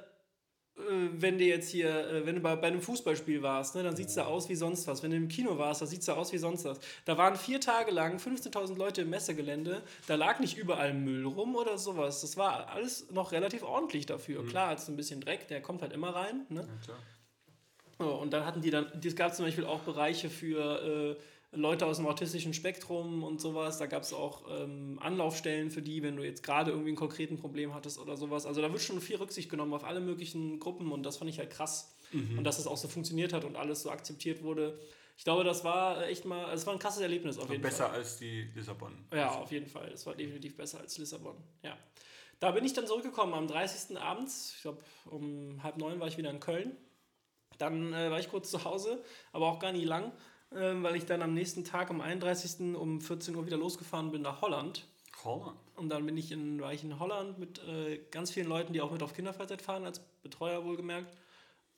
[0.78, 3.96] Äh, Wenn du jetzt hier, äh, wenn du bei, bei einem Fußballspiel warst, ne, dann
[3.96, 5.04] sieht es da aus wie sonst was.
[5.04, 6.80] Wenn du im Kino warst, dann sieht es da aus wie sonst was.
[7.06, 9.84] Da waren vier Tage lang 15.000 Leute im Messegelände.
[10.08, 12.22] Da lag nicht überall Müll rum oder sowas.
[12.22, 14.46] Das war alles noch relativ ordentlich dafür.
[14.46, 16.46] Klar, hat es ein bisschen Dreck, der kommt halt immer rein.
[16.50, 16.62] Ne?
[16.62, 16.98] ja, klar.
[17.98, 21.22] So, und dann hatten die dann, es gab zum Beispiel auch Bereiche für äh,
[21.56, 23.78] Leute aus dem autistischen Spektrum und sowas.
[23.78, 27.38] Da gab es auch ähm, Anlaufstellen für die, wenn du jetzt gerade irgendwie ein konkreten
[27.38, 28.46] Problem hattest oder sowas.
[28.46, 31.40] Also da wird schon viel Rücksicht genommen auf alle möglichen Gruppen und das fand ich
[31.40, 31.96] halt krass.
[32.38, 34.80] Und dass es auch so funktioniert hat und alles so akzeptiert wurde.
[35.18, 38.00] Ich glaube, das war echt mal, es war ein krasses Erlebnis auf jeden besser Fall.
[38.00, 38.94] als die Lissabon.
[39.14, 39.90] Ja, auf jeden Fall.
[39.94, 41.36] Es war definitiv besser als Lissabon.
[41.64, 41.78] Ja.
[42.40, 43.98] Da bin ich dann zurückgekommen am 30.
[43.98, 44.54] abends.
[44.56, 46.76] Ich glaube, um halb neun war ich wieder in Köln.
[47.58, 50.12] Dann äh, war ich kurz zu Hause, aber auch gar nicht lang,
[50.84, 52.76] weil ich dann am nächsten Tag, am 31.
[52.76, 54.86] um 14 Uhr wieder losgefahren bin nach Holland.
[55.24, 55.58] Holland.
[55.76, 58.82] Und dann bin ich in, war ich in Holland mit äh, ganz vielen Leuten, die
[58.82, 61.12] auch mit auf Kinderfreizeit fahren, als Betreuer wohlgemerkt.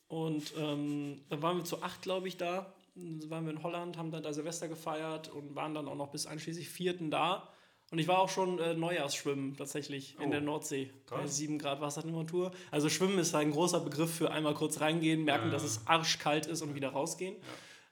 [0.07, 2.73] Und ähm, dann waren wir zu acht, glaube ich, da.
[2.95, 6.09] Dann waren wir in Holland, haben dann da Silvester gefeiert und waren dann auch noch
[6.11, 7.49] bis einschließlich vierten da.
[7.89, 11.37] Und ich war auch schon äh, Neujahrsschwimmen tatsächlich in Oh, der Nordsee bei krass.
[11.37, 12.51] 7 Grad Wassertemperatur.
[12.69, 15.51] Also Schwimmen ist ein großer Begriff für einmal kurz reingehen, merken, Ja.
[15.51, 17.35] dass es arschkalt ist und wieder rausgehen.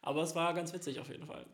[0.06, 1.46] Aber es war ganz witzig auf jeden Fall.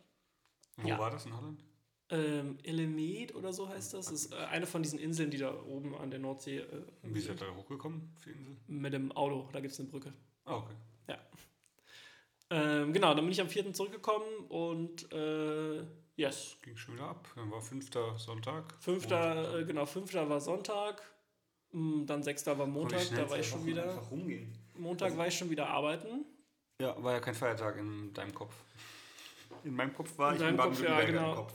[0.78, 1.00] Wo Ja.
[1.00, 1.64] war das in Holland?
[2.10, 4.06] Ähm, Elemet oder so heißt das.
[4.08, 7.20] Das ist äh, eine von diesen Inseln, die da oben an der Nordsee äh, wie
[7.22, 8.58] seid ihr da hochgekommen die Insel?
[8.68, 10.14] mit dem Auto, da gibt es eine Brücke.
[10.46, 10.74] Ah, okay.
[11.08, 11.18] Ja.
[12.50, 13.72] Ähm, genau, dann bin ich am 4.
[13.74, 15.86] zurückgekommen und äh,
[16.18, 16.58] yes.
[16.62, 17.30] Ging schon wieder ab.
[17.36, 18.76] Dann war fünfter Sonntag.
[18.82, 21.02] Fünfter, äh, genau, fünfter war Sonntag,
[21.72, 23.86] mm, dann sechster war Montag, da war ich schon wieder.
[24.10, 24.52] rumgehen.
[24.78, 26.26] Montag war ich schon wieder arbeiten.
[26.82, 28.56] Ja, war ja kein Feiertag in deinem Kopf.
[29.64, 31.30] In meinem Kopf war In ich in Kopf, ja, Baden-Württemberg genau.
[31.30, 31.54] im Kopf.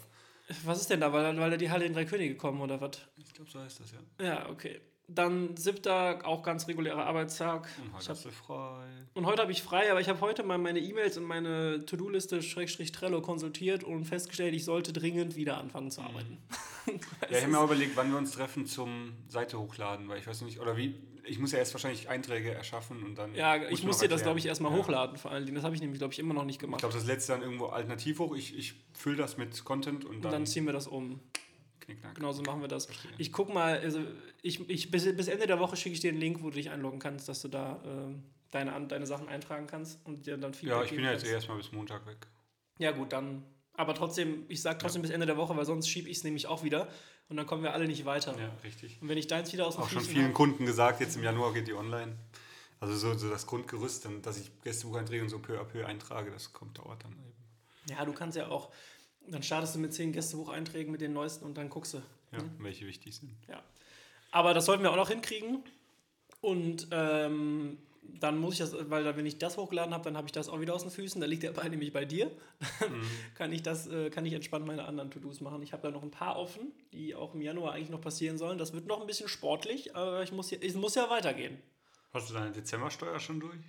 [0.64, 1.12] Was ist denn da?
[1.12, 3.00] Weil, weil da die Halle in drei Könige kommen oder was?
[3.16, 4.24] Ich glaube, so heißt das, ja.
[4.24, 4.80] Ja, okay.
[5.08, 7.68] Dann siebter, auch ganz regulärer Arbeitstag.
[7.78, 8.84] Und heute hab, hast du frei.
[9.14, 12.42] und heute habe ich frei, aber ich habe heute mal meine E-Mails und meine To-Do-Liste
[12.42, 16.38] Schrägstrich Trello konsultiert und festgestellt, ich sollte dringend wieder anfangen zu arbeiten.
[16.86, 16.92] Ja,
[17.30, 20.42] ich habe mir auch überlegt, wann wir uns treffen zum Seite hochladen, weil ich weiß
[20.42, 20.94] nicht, oder wie,
[21.26, 23.34] ich muss ja erst wahrscheinlich Einträge erschaffen und dann.
[23.34, 24.78] Ja, ich muss dir das, glaube ich, erstmal ja.
[24.78, 25.56] hochladen vor allen Dingen.
[25.56, 26.80] Das habe ich nämlich, glaube ich, immer noch nicht Ich gemacht.
[26.80, 28.34] glaube, das letzte dann irgendwo alternativ hoch.
[28.34, 31.20] Ich, ich fülle das mit Content und Und dann, dann ziehen wir das um.
[31.80, 32.14] knickknack.
[32.14, 32.86] Genau so machen wir das.
[32.86, 33.10] Verstehe.
[33.18, 34.00] Ich guck mal, also
[34.42, 36.70] ich, ich, bis, bis Ende der Woche schicke ich dir einen Link, wo du dich
[36.70, 40.76] einloggen kannst, dass du da ähm, deine, deine Sachen eintragen kannst und dir dann Feedback
[40.78, 41.32] Ja, ich bin ja jetzt kannst.
[41.32, 42.26] eh erstmal bis Montag weg.
[42.78, 43.42] Ja, gut, dann.
[43.78, 46.46] Aber trotzdem, ich sage trotzdem bis Ende der Woche, weil sonst schiebe ich es nämlich
[46.46, 46.88] auch wieder
[47.28, 48.38] und dann kommen wir alle nicht weiter.
[48.38, 49.00] Ja, richtig.
[49.00, 51.16] Und wenn ich deins wieder aus den Auch schon Füßen vielen hab- Kunden gesagt, jetzt
[51.16, 52.16] im Januar geht die online.
[52.80, 56.30] Also so, so das Grundgerüst, dann, dass ich Gästebucheinträge und so peu à peu eintrage,
[56.30, 57.32] das kommt, dauert dann eben.
[57.88, 58.70] Ja, du kannst ja auch,
[59.28, 61.98] dann startest du mit zehn Gästebucheinträgen mit den neuesten und dann guckst du.
[62.32, 63.34] Ja, welche wichtig sind.
[63.48, 63.62] Ja.
[64.30, 65.62] Aber das sollten wir auch noch hinkriegen.
[66.42, 67.78] Und ähm,
[68.20, 70.48] dann muss ich das, weil da, wenn ich das hochgeladen habe, dann habe ich das
[70.48, 71.20] auch wieder aus den Füßen.
[71.20, 72.30] Da liegt der Ball nämlich bei dir.
[72.80, 73.00] Dann
[73.34, 75.62] kann ich das, äh, kann ich entspannt meine anderen To-Dos machen.
[75.62, 78.58] Ich habe da noch ein paar offen, die auch im Januar eigentlich noch passieren sollen.
[78.58, 81.58] Das wird noch ein bisschen sportlich, aber ich muss, ja- es muss ja weitergehen.
[82.12, 83.60] Hast du deine Dezembersteuer schon durch?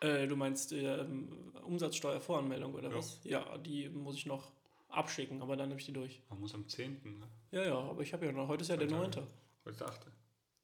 [0.00, 2.96] Äh, du meinst ähm, Umsatzsteuervoranmeldung oder Ja.
[2.96, 3.20] was?
[3.24, 4.50] Ja, die muss ich noch
[4.88, 6.20] abschicken, aber dann nehme ich die durch.
[6.28, 7.00] Man muss am 10.
[7.04, 7.26] Ne?
[7.52, 9.10] Ja, ja, aber ich habe ja noch, heute ist ja der Zwei 9.
[9.12, 9.26] Tage.
[9.64, 10.00] Heute ist der 8.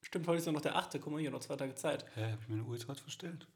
[0.02, 1.00] Stimmt, heute ist ja noch der 8.
[1.00, 2.04] Guck mal, hier noch zwei Tage Zeit.
[2.14, 3.46] Hä, hab ich meine Uhr jetzt gerade verstellt?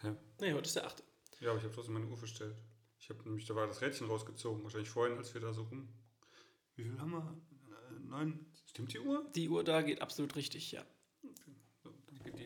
[0.00, 0.12] Hä?
[0.40, 1.02] Nee, heute ist der 8.
[1.40, 2.56] Ja, aber ich habe trotzdem meine Uhr verstellt.
[2.98, 5.88] Ich habe nämlich, da war das Rädchen rausgezogen, wahrscheinlich vorhin, als wir da so rum.
[6.74, 7.36] Wie viel haben wir?
[7.70, 8.46] Äh, neun.
[8.66, 9.30] Stimmt die Uhr?
[9.34, 10.84] Die Uhr da geht absolut richtig, ja.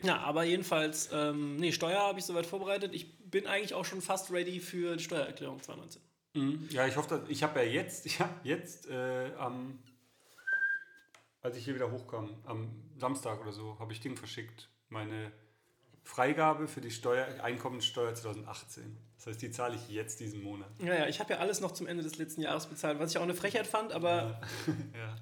[0.03, 2.93] Ja, aber jedenfalls, ähm, nee, Steuer habe ich soweit vorbereitet.
[2.93, 6.01] Ich bin eigentlich auch schon fast ready für die Steuererklärung 2019.
[6.33, 6.67] Mhm.
[6.69, 9.79] Ja, ich hoffe, dass, ich habe ja jetzt, ich habe jetzt äh, am,
[11.41, 14.69] als ich hier wieder hochkam, am Samstag oder so, habe ich Ding verschickt.
[14.89, 15.31] Meine
[16.03, 18.97] Freigabe für die Steuer, Einkommensteuer 2018.
[19.17, 20.69] Das heißt, die zahle ich jetzt diesen Monat.
[20.79, 23.17] Ja, ja, ich habe ja alles noch zum Ende des letzten Jahres bezahlt, was ich
[23.17, 24.41] auch eine Frechheit fand, aber
[24.95, 25.15] ja.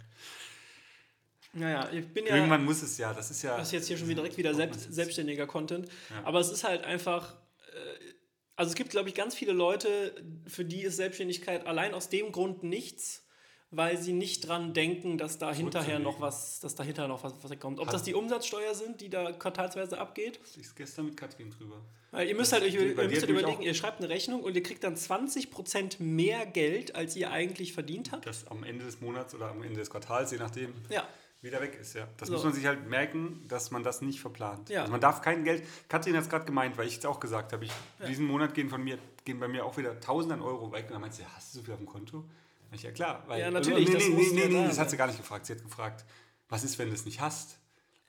[1.54, 2.36] naja, ich bin ja.
[2.36, 3.58] Irgendwann muss es ja, das ist ja.
[3.58, 5.90] Das ist jetzt hier schon wieder direkt wieder selbst, selbstständiger Content.
[6.24, 7.36] Aber es ist halt einfach.
[7.74, 8.14] äh,
[8.56, 10.14] Also es gibt, glaube ich, ganz viele Leute,
[10.48, 13.26] für die ist Selbstständigkeit allein aus dem Grund nichts,
[13.72, 17.60] weil sie nicht dran denken, dass da hinterher noch was, dass dahinter noch was, was
[17.60, 17.80] kommt.
[17.80, 20.40] Ob Hat- das die Umsatzsteuer sind, die da quartalsweise abgeht.
[20.56, 21.76] Ich ist gestern mit Katrin drüber.
[22.12, 24.64] Weil ihr müsst halt ihr dir müsst halt überlegen, ihr schreibt eine Rechnung und ihr
[24.64, 28.26] kriegt dann 20% mehr Geld, als ihr eigentlich verdient habt.
[28.26, 31.08] Das am Ende des Monats oder am Ende des Quartals, je nachdem, Ja.
[31.42, 31.94] wieder weg ist.
[31.94, 32.08] Ja.
[32.18, 32.34] Das So.
[32.34, 34.70] muss man sich halt merken, dass man das nicht verplant.
[34.70, 34.80] Ja.
[34.82, 35.64] Also man darf kein Geld.
[35.88, 37.66] Katrin hat es gerade gemeint, weil ich es auch gesagt habe.
[37.66, 37.72] Ich,
[38.08, 40.86] Diesen Monat gehen von mir gehen bei mir auch wieder Tausende an Euro weg.
[40.88, 42.24] Und dann meint sie, hast du so viel auf dem Konto?
[42.72, 43.24] Ja klar.
[43.28, 45.18] Weil, Ja, natürlich, Nee, das nee, nee, nee, ja nee, das hat sie gar nicht
[45.18, 45.46] gefragt.
[45.46, 46.06] Sie hat gefragt,
[46.50, 47.58] was ist, wenn du es nicht hast?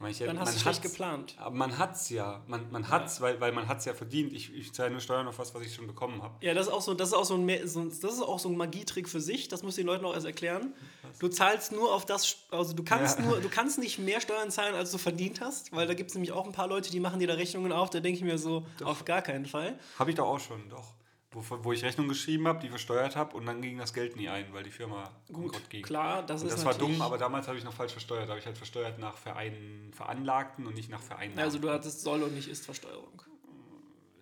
[0.08, 1.34] Ich, ja, Dann hast du schlecht hat's- geplant.
[1.38, 2.42] Aber man hat es ja.
[2.46, 4.32] Man, man hat es, weil, weil man hat es ja verdient.
[4.32, 6.34] Ich, ich zahle nur Steuern auf was, was ich schon bekommen habe.
[6.40, 8.56] Ja, das ist auch so, das ist auch so ein, das ist auch so ein
[8.56, 9.48] Magietrick für sich.
[9.48, 10.72] Das muss den Leuten auch erst erklären.
[11.18, 13.26] Du zahlst nur auf das, also du kannst Ja.
[13.26, 16.14] nur, du kannst nicht mehr Steuern zahlen, als du verdient hast, weil da gibt es
[16.14, 17.90] nämlich auch ein paar Leute, die machen dir da Rechnungen auf.
[17.90, 19.78] Da denke ich mir so, auf gar keinen Fall.
[19.98, 20.94] Habe ich doch auch schon, doch.
[21.32, 24.28] Wo, wo ich Rechnung geschrieben habe, die versteuert habe und dann ging das Geld nie
[24.28, 25.82] ein, weil die Firma Gut, Gott ging.
[25.82, 28.24] klar, das und ist das war dumm, aber damals habe ich noch falsch versteuert.
[28.24, 31.38] Da habe ich halt versteuert nach Verein, Veranlagten und nicht nach Vereinen.
[31.38, 33.22] Also du hattest Soll- und nicht Ist-Versteuerung.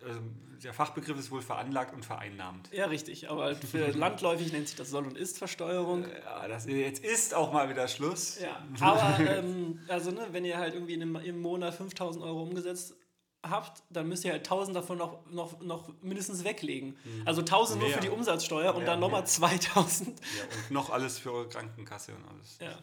[0.04, 0.20] also
[0.62, 2.68] der Fachbegriff ist wohl veranlagt und vereinnahmt.
[2.72, 3.30] Ja, richtig.
[3.30, 6.04] Aber für landläufig nennt sich das Soll- und Ist-Versteuerung.
[6.24, 8.38] Ja, das, jetzt ist auch mal wieder Schluss.
[8.40, 12.42] Ja, aber ähm, also ne, wenn ihr halt irgendwie in einem, im Monat 5000 Euro
[12.42, 12.94] umgesetzt
[13.42, 16.96] habt, dann müsst ihr halt 1000 davon noch, noch, noch mindestens weglegen.
[17.24, 19.26] Also 1000 nur für die Umsatzsteuer und Mehr, dann nochmal mehr.
[19.28, 20.18] 2000.
[20.20, 22.58] Ja, und noch alles für eure Krankenkasse und alles.
[22.60, 22.78] Ja.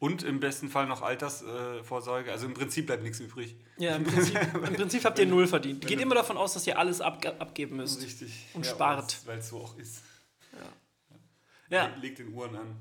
[0.00, 2.30] Und im besten Fall noch Altersvorsorge.
[2.30, 3.56] Also im Prinzip bleibt nichts übrig.
[3.78, 5.84] Ja, im Prinzip, im Prinzip habt ihr null verdient.
[5.86, 8.00] Geht immer davon aus, dass ihr alles abge abgeben müsst.
[8.00, 8.46] Richtig.
[8.54, 9.18] Und Ja, spart.
[9.26, 10.02] Weil es so auch ist.
[11.70, 12.76] Ja, Legt den Uhren an.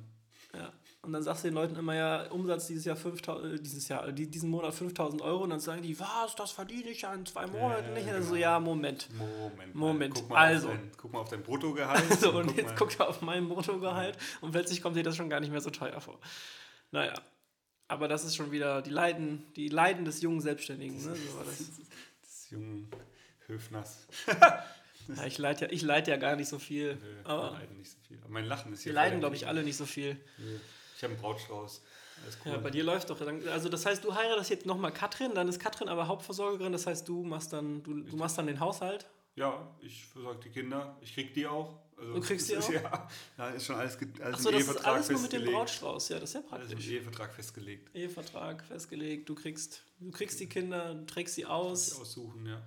[0.53, 0.71] ja.
[1.07, 4.07] Und dann sagst du den Leuten immer ja, Umsatz dieses Jahr 5000, äh, dieses Jahr,
[4.09, 7.13] äh, die- diesen Monat 5000 Euro und dann sagen die, was, das verdiene ich ja
[7.13, 8.07] in zwei Monaten nicht.
[8.07, 8.41] Und dann so, genau.
[8.41, 9.07] ja, Moment.
[9.17, 9.73] Moment.
[9.75, 10.67] Moment, Guck mal also.
[10.67, 12.03] Auf dein, guck mal auf dein Bruttogehalt.
[12.19, 15.15] So, und guck jetzt mal- guckt er auf mein Bruttogehalt und plötzlich kommt dir das
[15.15, 16.19] schon gar nicht mehr so teuer vor.
[16.91, 17.13] Naja,
[17.87, 20.97] aber das ist schon wieder die Leiden, die Leiden des jungen Selbstständigen.
[20.97, 21.15] Ne?
[21.15, 21.57] So war das.
[22.21, 22.89] des jungen
[23.47, 24.07] Höfners.
[25.15, 26.95] Ja, ich leide ja, ich leid ja gar nicht so viel.
[26.95, 28.19] Nö, wir Aber leiden nicht so viel.
[28.19, 28.91] Aber mein Lachen ist hier.
[28.91, 30.17] wir leiden, glaube ich, alle nicht so viel.
[30.37, 30.59] Nö.
[30.97, 31.81] Ich habe einen Brautstrauß.
[32.43, 32.51] Cool.
[32.53, 33.21] Ja, bei dir läuft doch.
[33.21, 37.07] Also das heißt, du heiratest jetzt nochmal Katrin, dann ist Katrin aber Hauptversorgerin, das heißt,
[37.07, 39.05] du machst dann, du, du machst dann den Haushalt.
[39.36, 40.97] Ja, ich versorge die Kinder.
[41.01, 41.77] Ich krieg die auch.
[41.95, 43.07] Also, Du kriegst das die ist, Ja,
[43.38, 45.51] ja, ist schon alles, alles Achso, im das ist Ehevertrag alles nur mit dem festgelegt.
[45.57, 46.10] Brautstrauß.
[46.10, 46.91] Ja, das ist ja Alles im praktisch.
[46.91, 47.95] Ehevertrag festgelegt.
[47.95, 51.99] Ehevertrag festgelegt, du kriegst, du kriegst die Kinder, du trägst sie aus.
[52.01, 52.63] aussuchen, ja.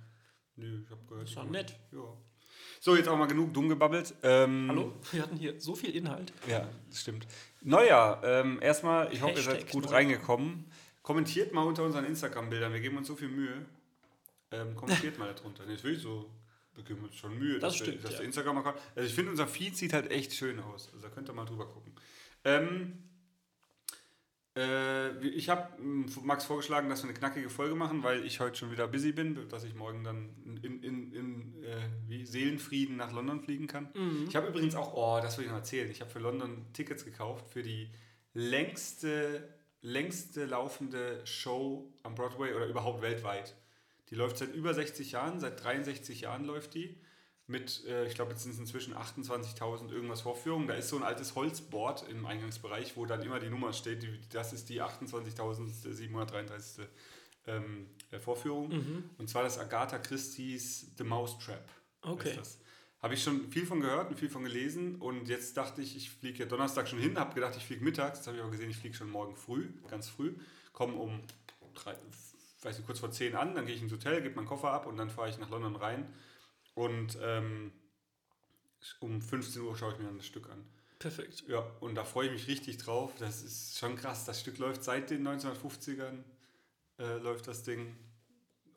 [0.55, 1.27] Nö, ich habe gehört.
[1.27, 1.75] Ist doch die- nett.
[1.91, 2.17] Ja.
[2.83, 4.15] So, jetzt auch mal genug dumm gebabbelt.
[4.23, 4.93] Ähm, Hallo?
[5.11, 6.33] Wir hatten hier so viel Inhalt.
[6.47, 7.27] Ja, das stimmt.
[7.61, 9.99] Neujahr, ähm, erstmal, ich hoffe, ihr seid gut Neujahr.
[9.99, 10.65] reingekommen.
[11.03, 13.53] Kommentiert mal unter unseren Instagram-Bildern, wir geben uns so viel Mühe.
[14.49, 15.63] Ähm, kommentiert mal darunter.
[15.67, 16.27] Nee, ist wirklich so,
[16.73, 18.17] wir geben uns schon Mühe, Das dass, stimmt, der, dass ja.
[18.17, 18.77] der Instagram-Account.
[18.95, 20.89] Also ich finde, unser Feed sieht halt echt schön aus.
[20.91, 21.93] Also da könnt ihr mal drüber gucken.
[22.45, 22.97] Ähm,
[24.57, 25.69] äh, ich habe
[26.23, 29.47] Max vorgeschlagen, dass wir eine knackige Folge machen, weil ich heute schon wieder busy bin,
[29.49, 30.29] dass ich morgen dann
[30.61, 33.89] in, in, in äh, wie Seelenfrieden nach London fliegen kann.
[33.93, 34.25] Mhm.
[34.27, 37.05] Ich habe übrigens auch, oh, das will ich noch erzählen, ich habe für London Tickets
[37.05, 37.89] gekauft für die
[38.33, 39.47] längste,
[39.81, 43.55] längste laufende Show am Broadway oder überhaupt weltweit.
[44.09, 46.97] Die läuft seit über 60 Jahren, seit 63 Jahren läuft die.
[47.51, 50.67] Mit, äh, ich glaube, jetzt sind es inzwischen 28.000 irgendwas Vorführungen.
[50.67, 54.03] Da ist so ein altes Holzboard im Eingangsbereich, wo dann immer die Nummer steht.
[54.03, 56.87] Die, das ist die 28.733.
[57.47, 58.69] Ähm, äh, Vorführung.
[58.69, 59.09] Mhm.
[59.17, 61.67] Und zwar das Agatha Christie's The Mousetrap.
[62.01, 62.37] Okay.
[63.01, 64.95] Habe ich schon viel von gehört und viel von gelesen.
[64.95, 68.19] Und jetzt dachte ich, ich fliege ja Donnerstag schon hin, habe gedacht, ich fliege mittags.
[68.19, 70.35] Jetzt habe ich auch gesehen, ich fliege schon morgen früh, ganz früh.
[70.71, 71.19] Komme um
[71.73, 71.95] drei,
[72.61, 74.85] weiß nicht, kurz vor 10 an, dann gehe ich ins Hotel, gebe meinen Koffer ab
[74.85, 76.13] und dann fahre ich nach London rein.
[76.81, 77.71] Und ähm,
[78.99, 80.63] um 15 Uhr schaue ich mir dann das Stück an.
[80.99, 81.43] Perfekt.
[81.47, 83.11] Ja, und da freue ich mich richtig drauf.
[83.19, 84.25] Das ist schon krass.
[84.25, 86.23] Das Stück läuft seit den 1950ern,
[86.99, 87.95] äh, läuft das Ding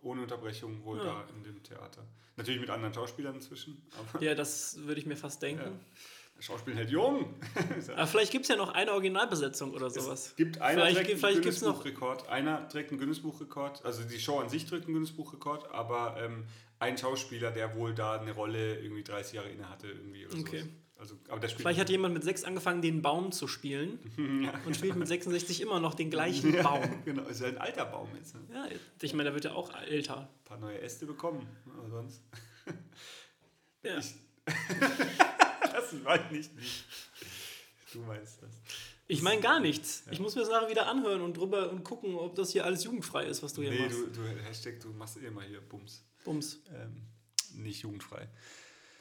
[0.03, 1.05] ohne Unterbrechung wohl Ja.
[1.05, 2.07] da in dem Theater.
[2.37, 3.81] Natürlich mit anderen Schauspielern inzwischen,
[4.21, 5.81] Ja, das würde ich mir fast denken.
[6.41, 7.33] Schauspielen halt jung.
[7.97, 10.27] Aber vielleicht gibt es ja noch eine Originalbesetzung oder sowas.
[10.29, 12.29] Es gibt einer Vielleicht trägt einen vielleicht gibt's noch- Guinness-Buchrekord.
[12.29, 13.85] Einer trägt einen Guinness-Buchrekord.
[13.85, 16.45] Also die Show an sich trägt einen Guinness-Buchrekord, aber ähm,
[16.79, 20.61] ein Schauspieler, der wohl da eine Rolle irgendwie 30 Jahre inne hatte, irgendwie oder Okay.
[20.61, 20.73] sowas.
[20.97, 23.99] Also, aber der Vielleicht hat jemand mit sechs angefangen, den Baum zu spielen
[24.65, 27.03] und spielt mit 66 immer noch den gleichen Baum.
[27.05, 28.35] genau, ist ja ein alter Baum jetzt.
[28.35, 28.43] Ne?
[28.53, 28.67] Ja,
[29.03, 30.21] ich meine, der wird ja auch älter.
[30.21, 32.23] Ein paar neue Äste bekommen, aber sonst.
[33.83, 33.99] Ja.
[33.99, 34.15] Ich,
[35.73, 36.85] das meine ich nicht.
[37.93, 38.51] Du meinst das.
[39.07, 40.05] Ich meine gar nichts.
[40.11, 42.85] Ich muss mir das nachher wieder anhören und drüber und gucken, ob das hier alles
[42.85, 43.99] jugendfrei ist, was du hier Nee, machst.
[43.99, 46.03] du, du, Hashtag, du machst eh mal hier Bums.
[46.25, 46.61] Bums.
[46.75, 47.03] Ähm,
[47.55, 48.29] nicht jugendfrei.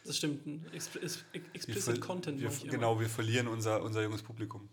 [0.06, 0.46] Das stimmt.
[0.74, 1.00] Expl
[1.54, 2.40] explicit Content.
[2.42, 4.70] Wir, genau, wir verlieren unser, unser junges Publikum.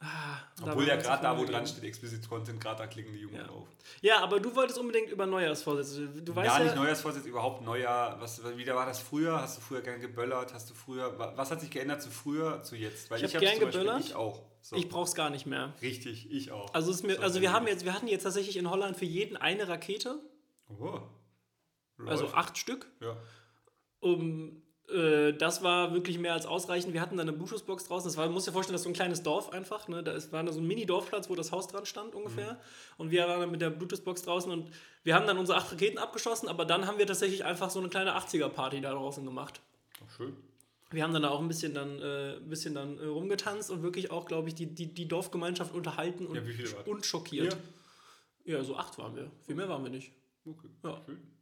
[0.00, 3.34] Ah, Obwohl ja gerade da, wo dran steht, Explicit Content, gerade da klicken die Jungen
[3.34, 3.44] Ja.
[3.48, 3.66] drauf.
[4.00, 6.06] Ja, aber du wolltest unbedingt über Neujahrsvorsätze.
[6.22, 8.20] Du weißt ja, ja, nicht Neujahrsvorsitz, überhaupt Neujahr.
[8.20, 9.40] Was, wie war das früher?
[9.42, 10.54] Hast du früher gern geböllert?
[10.54, 13.10] Hast du früher, wa- was hat sich geändert zu früher, zu jetzt?
[13.10, 14.04] Weil Ich hab hab's gern Beispiel- geböllert.
[14.04, 14.44] Ich auch.
[14.60, 14.76] So.
[14.76, 15.74] ich brauch's gar nicht mehr.
[15.82, 16.72] Richtig, ich auch.
[16.74, 19.36] Also, mir, So, also wir haben jetzt, wir hatten jetzt tatsächlich in Holland für jeden
[19.36, 20.20] eine Rakete,
[20.78, 21.00] Oh.
[22.06, 22.36] Also Läuft.
[22.36, 22.86] acht Stück.
[23.00, 23.16] Ja.
[24.00, 26.94] Um, äh, das war wirklich mehr als ausreichend.
[26.94, 28.08] Wir hatten dann eine Bluetooth-Box draußen.
[28.08, 29.88] Das war, man muss dir vorstellen, das ist so ein kleines Dorf einfach.
[29.88, 30.02] Ne?
[30.02, 32.54] Da ist, war da so ein Mini-Dorfplatz, wo das Haus dran stand ungefähr.
[32.54, 32.58] Mhm.
[32.96, 34.70] Und wir waren dann mit der Bluetooth-Box draußen und
[35.04, 37.88] wir haben dann unsere acht Raketen abgeschossen, aber dann haben wir tatsächlich einfach so eine
[37.88, 39.60] kleine 80er-Party da draußen gemacht.
[40.04, 40.36] Ach, schön.
[40.90, 43.82] Wir haben dann da auch ein bisschen dann, äh, ein bisschen dann äh, rumgetanzt und
[43.82, 46.42] wirklich auch, glaube ich, die, die, die Dorfgemeinschaft unterhalten und, Ja,
[46.86, 47.58] und schockiert.
[48.46, 48.54] Ihr?
[48.54, 49.30] Ja, so acht waren wir.
[49.44, 50.12] Viel mehr waren wir nicht.
[50.46, 50.68] Okay.
[50.82, 51.02] Ja.
[51.04, 51.37] Schön.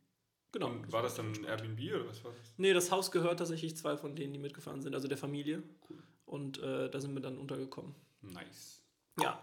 [0.59, 0.69] Genau.
[0.71, 2.55] Und war das dann ein Airbnb oder was war das?
[2.57, 5.63] Nee, das Haus gehört tatsächlich zwei von denen, die mitgefahren sind, also der Familie.
[5.91, 6.03] Cool.
[6.25, 7.95] Und äh, da sind wir dann untergekommen.
[8.23, 8.83] Nice.
[9.21, 9.39] Ja.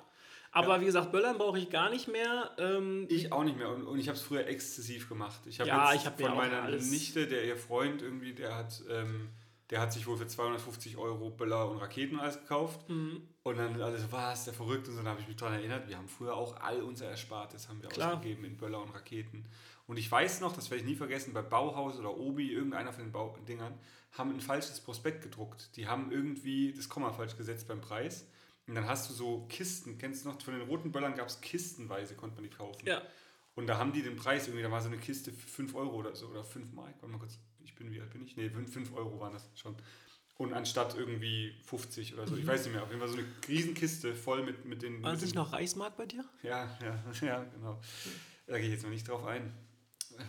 [0.52, 2.50] Aber wie gesagt, Böllern brauche ich gar nicht mehr.
[2.58, 5.42] Ähm, Ich auch nicht mehr und, und ich habe es früher exzessiv gemacht.
[5.46, 8.82] Ich habe Ja, jetzt ich hab von meiner Nichte, der ihr Freund irgendwie, der hat,
[8.90, 9.30] ähm,
[9.70, 12.90] der hat sich wohl für 250 Euro Böller und Raketen alles gekauft.
[12.90, 13.22] Mhm.
[13.44, 15.88] Und dann alle so, was, der verrückt und so, dann habe ich mich daran erinnert,
[15.88, 18.16] wir haben früher auch all unser Erspartes haben wir Klar.
[18.16, 19.46] ausgegeben in Böller und Raketen.
[19.94, 23.04] Und ich weiß noch, das werde ich nie vergessen, bei Bauhaus oder Obi, irgendeiner von
[23.04, 23.76] den Bau Dingern,
[24.14, 25.70] haben ein falsches Prospekt gedruckt.
[25.76, 28.26] Die haben irgendwie das Komma falsch gesetzt beim Preis.
[28.66, 31.42] Und dann hast du so Kisten, kennst du noch, von den roten Böllern gab es
[31.42, 32.84] kistenweise, konnte man die kaufen.
[32.88, 33.04] ja.
[33.54, 35.98] Und da haben die den Preis irgendwie, da war so eine Kiste für 5 Euro
[35.98, 36.96] oder so, oder 5 Mark.
[37.02, 38.36] Warte mal kurz, ich bin, wie alt bin ich?
[38.36, 39.76] Nee, 5 Euro waren das schon.
[40.38, 43.28] Und anstatt irgendwie 50 oder so, ich weiß nicht mehr, auf jeden Fall so eine
[43.48, 45.04] Riesenkiste voll mit, mit den.
[45.04, 46.26] War es nicht noch Reichsmark bei dir?
[46.42, 47.80] ja, ja, ja, genau.
[48.48, 49.54] Da gehe ich jetzt noch nicht drauf ein,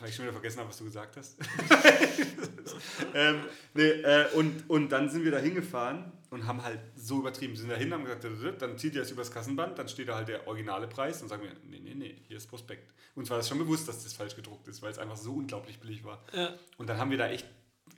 [0.01, 1.39] weil ich schon wieder vergessen habe, was du gesagt hast.
[3.15, 3.45] ähm,
[3.75, 7.57] nee, äh, und, und dann sind wir da hingefahren und haben halt so übertrieben.
[7.57, 10.29] Sind da hin, haben gesagt, dann zieht ihr das übers Kassenband, dann steht da halt
[10.29, 12.93] der originale Preis und sagen wir, nee, nee, nee, hier ist Prospekt.
[13.15, 15.79] Uns war das schon bewusst, dass das falsch gedruckt ist, weil es einfach so unglaublich
[15.79, 16.25] billig war.
[16.33, 16.55] Ja.
[16.77, 17.47] Und dann haben wir da echt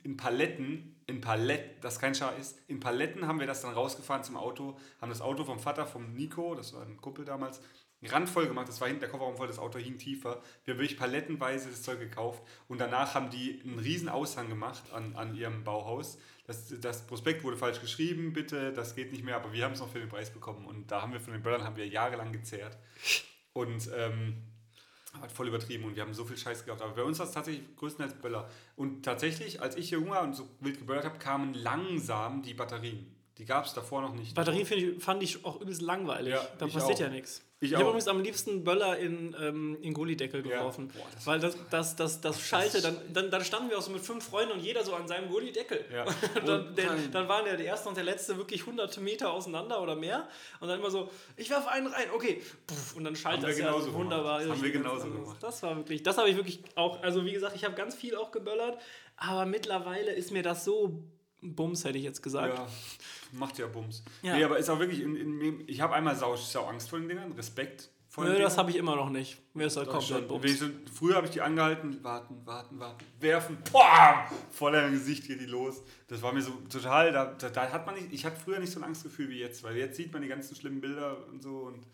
[0.03, 4.23] in Paletten, in Paletten, das ist kein Scheiß, in Paletten haben wir das dann rausgefahren
[4.23, 7.61] zum Auto, haben das Auto vom Vater, vom Nico, das war ein Kumpel damals,
[8.03, 10.41] randvoll gemacht, das war hinten der Kofferraum voll, das Auto hing tiefer.
[10.63, 14.83] Wir haben wirklich palettenweise das Zeug gekauft und danach haben die einen riesen Aushang gemacht
[14.93, 16.19] an, an ihrem Bauhaus.
[16.45, 19.79] Das, das Prospekt wurde falsch geschrieben, bitte, das geht nicht mehr, aber wir haben es
[19.79, 22.31] noch für den Preis bekommen und da haben wir von den Böllern haben wir jahrelang
[22.31, 22.77] gezehrt.
[23.53, 24.43] Und ähm,
[25.21, 26.81] hat voll übertrieben und wir haben so viel Scheiß gehabt.
[26.81, 28.49] Aber bei uns war es tatsächlich größtenteils Böller.
[28.75, 33.16] Und tatsächlich, als ich jung war und so wild geböllert habe, kamen langsam die Batterien.
[33.37, 34.33] Die gab es davor noch nicht.
[34.35, 36.33] Batterien ich, fand ich auch übelst langweilig.
[36.33, 36.99] Ja, da passiert auch.
[37.01, 37.43] ja nichts.
[37.59, 40.59] Ich Ich, habe übrigens am liebsten Böller in, ähm, in Gullideckel Ja.
[40.59, 40.89] geworfen.
[40.89, 43.89] Boah, das weil das, das, das, das Schalte, dann, dann, dann standen wir auch so
[43.89, 45.83] mit fünf Freunden und jeder so an seinem Gullideckel.
[45.91, 46.05] Ja.
[46.45, 49.95] Dann, der, dann- waren ja der erste und der letzte wirklich hunderte Meter auseinander oder
[49.95, 50.27] mehr.
[50.59, 52.43] Und dann immer so, ich werfe einen rein, okay.
[52.67, 54.03] Puff, und dann schaltet das ja genauso so gemacht.
[54.03, 54.39] wunderbar.
[54.41, 55.37] Das haben wir genauso Also, gemacht.
[55.41, 58.15] Das war wirklich, das habe ich wirklich auch, also wie gesagt, ich habe ganz viel
[58.15, 58.77] auch geböllert,
[59.15, 61.03] aber mittlerweile ist mir das so
[61.41, 62.57] Bums, hätte ich jetzt gesagt.
[62.57, 62.67] Ja,
[63.33, 64.03] macht ja Bums.
[64.21, 64.35] Ja.
[64.35, 67.07] Nee, aber ist auch wirklich, in, in, ich habe einmal sau, sau Angst vor den
[67.07, 68.59] Dingern, Respekt vor den Nö, das Dingern.
[68.59, 69.37] habe ich immer noch nicht.
[69.53, 70.27] Mir ist halt komplett.
[70.27, 70.59] Bums.
[70.59, 75.39] So, früher habe ich die angehalten, warten, warten, warten, werfen, bam, voll im Gesicht geht
[75.39, 75.83] die los.
[76.07, 78.71] Das war mir so total, da, da, da hat man nicht, ich hatte früher nicht
[78.71, 81.59] so ein Angstgefühl wie jetzt, weil jetzt sieht man die ganzen schlimmen Bilder und so
[81.59, 81.85] und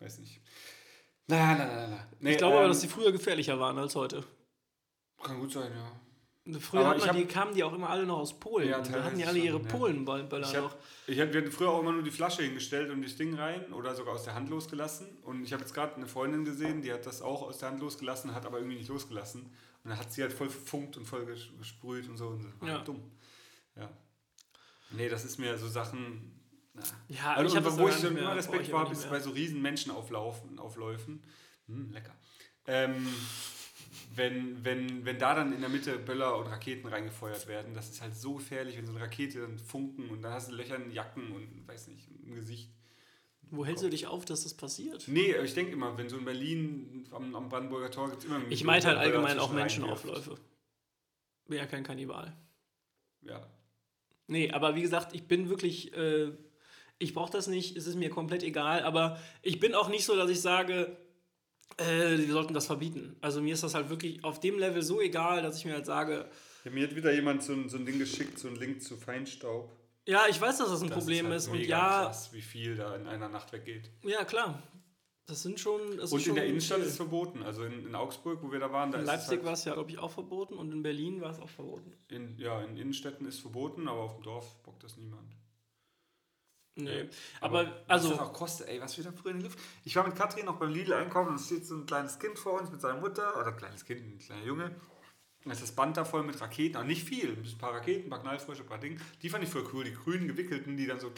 [0.00, 0.40] weiß nicht.
[1.28, 2.06] Na, na, na, na.
[2.20, 4.22] Nee, Ich glaube aber, ähm, dass die früher gefährlicher waren als heute.
[5.22, 5.92] kann gut sein, ja.
[6.60, 8.68] Früher hat man, hab- die, kamen die auch immer alle noch aus Polen.
[8.68, 9.64] Ja, da hatten die alle ihre ja.
[9.68, 10.70] Polenböller Ich noch.
[10.70, 10.78] hab,
[11.08, 13.72] ich hab, wir hatten früher auch immer nur die Flasche hingestellt und das Ding rein
[13.72, 15.08] oder sogar aus der Hand losgelassen.
[15.22, 17.80] Und ich habe jetzt gerade eine Freundin gesehen, die hat das auch aus der Hand
[17.80, 19.42] losgelassen, hat aber irgendwie nicht losgelassen.
[19.42, 22.28] Und dann hat sie halt voll verfunkt und voll ges- gesprüht und so.
[22.28, 22.66] Und so.
[22.66, 22.78] Ja.
[22.78, 23.02] Dumm.
[23.76, 23.90] Ja.
[24.90, 26.32] Nee, das ist mir so Sachen.
[26.74, 26.82] Na.
[27.08, 29.10] Ja, also, ich und das wo ich mehr, immer Respekt war, ist mehr.
[29.10, 31.22] bei so riesen Menschenauflaufen, Aufläufen.
[31.66, 32.14] Hm, lecker.
[32.68, 33.06] Ähm,
[34.14, 38.00] wenn, wenn, wenn da dann in der Mitte Böller und Raketen reingefeuert werden, das ist
[38.00, 40.90] halt so gefährlich, wenn so eine Rakete dann funken und dann hast du Löcher in
[40.90, 42.70] Jacken und weiß nicht, im Gesicht.
[43.50, 45.06] Wo hältst du dich auf, dass das passiert?
[45.06, 48.28] Nee, aber ich denke immer, wenn so in Berlin am, am Brandenburger Tor gibt es
[48.28, 49.52] immer Ich meinte halt allgemein auch.
[49.52, 50.36] Menschenaufläufe.
[51.46, 52.36] Bin ja kein Kannibal.
[53.22, 53.46] Ja.
[54.26, 56.32] Nee, aber wie gesagt, ich bin wirklich, äh,
[56.98, 60.16] ich brauche das nicht, es ist mir komplett egal, aber ich bin auch nicht so,
[60.16, 60.96] dass ich sage,
[61.78, 63.16] äh, wir sollten das verbieten.
[63.20, 65.86] Also mir ist das halt wirklich auf dem Level so egal, dass ich mir halt
[65.86, 66.28] sage,
[66.64, 66.70] ja.
[66.72, 69.70] Mir hat wieder jemand so ein, so ein Ding geschickt, so ein Link zu Feinstaub.
[70.06, 72.42] ja, ich weiß, dass das ein Das Problem halt ist, und mega ja, krass, wie
[72.42, 73.90] viel da in einer Nacht weggeht.
[74.02, 74.60] ja klar,
[75.26, 76.86] das sind schon, das Und ist schon in der Innenstadt viel.
[76.86, 77.42] ist es verboten.
[77.44, 79.58] Also in, in Augsburg, wo wir da waren, da in ist Leipzig es war halt
[79.58, 81.92] es ja, glaube ich, auch verboten und in Berlin war es auch verboten.
[82.08, 85.36] in, ja, in Innenstädten ist verboten, aber auf dem Dorf bockt das niemand.
[86.78, 87.08] Nee,
[87.40, 89.58] aber, was also, das auch kostet, ey, was wir da früher in die Luft.
[89.84, 92.38] Ich war mit Katrin noch beim Lidl einkaufen und es steht so ein kleines Kind
[92.38, 94.76] vor uns mit seiner Mutter, oder ein kleines Kind, ein kleiner Junge.
[95.44, 98.10] Da ist das Band da voll mit Raketen, aber nicht viel, ein paar Raketen, ein
[98.10, 98.98] paar Knallfrösche, ein paar Dinge.
[99.22, 101.10] Die fand ich voll cool, die grünen gewickelten, die dann so,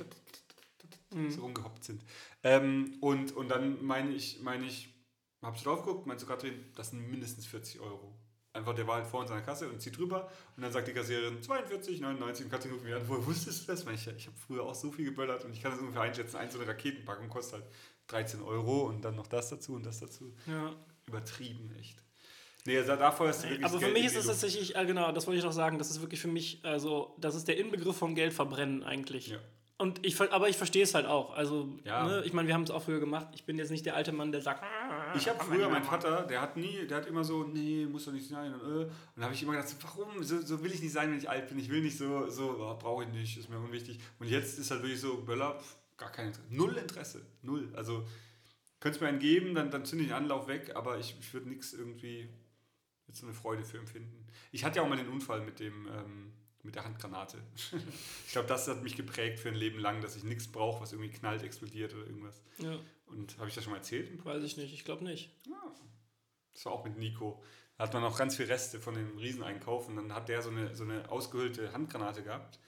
[1.28, 2.04] so rumgehoppt sind.
[2.44, 4.94] Ähm, und, und dann meine ich, meine ich,
[5.42, 8.17] hab du drauf geguckt, meinst du Katrin, das sind mindestens 40 Euro.
[8.58, 10.88] Einfach, der war halt vor uns an der Kasse und zieht drüber und dann sagt
[10.88, 13.86] die Kassiererin 42,99 und Katrin guckt mich an, woher wusstest du das?
[13.86, 16.36] Weil ich, ich habe früher auch so viel geböllert und ich kann das ungefähr einschätzen.
[16.36, 17.64] Ein so eine Raketenpackung kostet halt
[18.08, 20.34] 13 Euro und dann noch das dazu und das dazu.
[20.46, 20.74] ja.
[21.06, 22.02] Übertrieben, echt.
[22.66, 25.38] Nee, also davor ist wirklich Aber für mich ist es tatsächlich, äh, genau, das wollte
[25.38, 28.34] ich noch sagen, das ist wirklich für mich, also, das ist der Inbegriff vom Geld
[28.34, 29.28] verbrennen eigentlich.
[29.28, 29.38] Ja.
[29.80, 31.34] Und ich, aber ich verstehe es halt auch.
[31.36, 32.04] Also, Ja.
[32.04, 33.28] ne, ich meine, wir haben es auch früher gemacht.
[33.34, 35.84] Ich bin jetzt nicht der alte Mann, der sagt, "Ah, Ich habe man früher, mein
[35.84, 38.52] Vater, der hat nie, der hat immer so, nee, muss doch nicht sein.
[38.54, 38.84] Und, äh.
[38.86, 40.20] und da habe ich immer gedacht, warum?
[40.24, 41.60] So, so will ich nicht sein, wenn ich alt bin.
[41.60, 44.00] Ich will nicht so, so oh, brauche ich nicht, ist mir unwichtig.
[44.18, 45.60] Und jetzt ist halt wirklich so, Böller,
[45.96, 46.48] gar kein Interesse.
[46.54, 47.26] Null Interesse.
[47.42, 47.72] Null.
[47.76, 48.04] Also,
[48.80, 51.48] könntest mir einen geben, dann, dann zünde ich den Anlauf weg, aber ich, ich würde
[51.48, 52.28] nichts irgendwie
[53.06, 54.26] jetzt so eine Freude für empfinden.
[54.50, 56.32] Ich hatte ja auch mal den Unfall mit dem, ähm,
[56.68, 57.38] mit der Handgranate.
[58.26, 60.92] ich glaube, das hat mich geprägt für ein Leben lang, dass ich nichts brauche, was
[60.92, 62.42] irgendwie knallt, explodiert oder irgendwas.
[62.58, 64.24] Ja, Und habe ich das schon mal erzählt?
[64.24, 64.72] weiß ich nicht.
[64.74, 65.30] Ich glaube nicht.
[66.52, 67.42] das war auch mit Nico.
[67.78, 70.50] Da hat man noch ganz viel Reste von dem Rieseneinkauf und dann hat der so
[70.50, 72.58] eine, so eine ausgehöhlte Handgranate gehabt.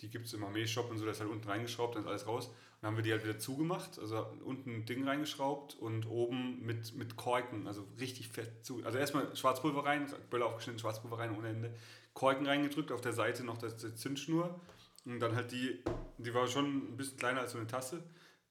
[0.00, 2.26] Die gibt es im Armeeshop und so, da ist halt unten reingeschraubt, dann ist alles
[2.26, 2.46] raus.
[2.46, 6.64] Und dann haben wir die halt wieder zugemacht, also unten ein Ding reingeschraubt und oben
[6.64, 8.82] mit, mit Korken, also richtig fett zu.
[8.84, 11.74] Also erstmal Schwarzpulver rein, Böller aufgeschnitten, Schwarzpulver rein ohne Ende.
[12.20, 14.60] Korken reingedrückt, auf der Seite noch das, die Zündschnur.
[15.06, 15.82] Und dann halt die,
[16.18, 18.02] die war schon ein bisschen kleiner als so eine Tasse.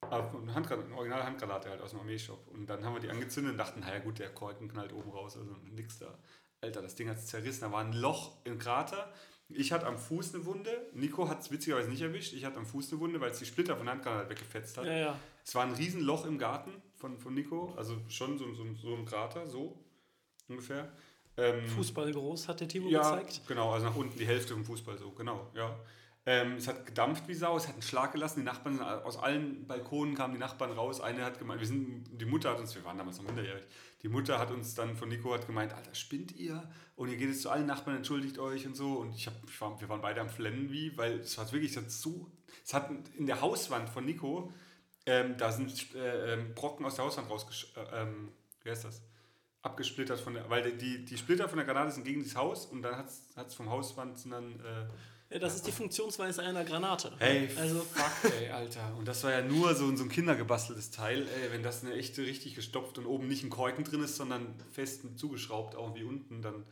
[0.02, 2.48] Aber eine, Handgranate, eine originale Handgranate halt aus dem Armeeshop.
[2.48, 5.38] Und dann haben wir die angezündet und dachten, naja gut, der Korken knallt oben raus,
[5.38, 6.18] also nix da.
[6.62, 9.14] Alter, das Ding hat zerrissen, da war ein Loch im Krater.
[9.50, 10.90] Ich hatte am Fuß eine Wunde.
[10.94, 12.34] Nico hat es witzigerweise nicht erwischt.
[12.34, 14.86] Ich hatte am Fuß eine Wunde, weil es die Splitter von der Handgranate weggefetzt hat.
[14.86, 15.20] Ja, ja.
[15.46, 18.96] Es war ein riesen Loch im Garten von, von Nico, also schon so, so, so
[18.96, 19.80] ein Krater, so
[20.48, 20.92] ungefähr.
[21.40, 23.42] Ähm, Fußball groß, hat der Timo ja, gezeigt.
[23.48, 25.76] genau, also nach unten die Hälfte vom Fußball so, genau, ja.
[26.26, 29.18] Ähm, es hat gedampft wie Sau, es hat einen Schlag gelassen, die Nachbarn, sind aus
[29.18, 32.76] allen Balkonen kamen die Nachbarn raus, eine hat gemeint, wir sind, die Mutter hat uns,
[32.76, 33.64] wir waren damals noch minderjährig,
[34.02, 36.70] die Mutter hat uns dann von Nico hat gemeint, Alter, spinnt ihr?
[36.96, 38.94] Und ihr geht jetzt zu allen Nachbarn, entschuldigt euch und so.
[38.98, 41.72] Und ich hab, ich war, wir waren beide am Flennen wie, weil es hat wirklich,
[41.72, 42.30] es hat so,
[42.66, 44.54] es hat in der Hauswand von Nico,
[45.06, 47.74] ähm, da sind äh, ähm, Brocken aus der Hauswand rausgesch...
[47.76, 48.32] Äh, ähm,
[48.64, 49.02] wie heißt das?
[49.62, 50.50] Abgesplittert von der...
[50.50, 53.54] Weil die, die Splitter von der Granate sind gegen das Haus und dann hat es
[53.54, 54.60] vom Hauswand dann...
[54.62, 57.12] Äh, Ja, das ist die Funktionsweise einer Granate.
[57.20, 58.96] Hey, Also- fuck, ey, Alter.
[58.98, 61.52] Und das war ja nur so, so ein kindergebasteltes Teil, ey.
[61.52, 65.02] Wenn das eine echte, richtig gestopft und oben nicht ein Korken drin ist, sondern fest
[65.20, 66.66] zugeschraubt, auch wie unten, dann...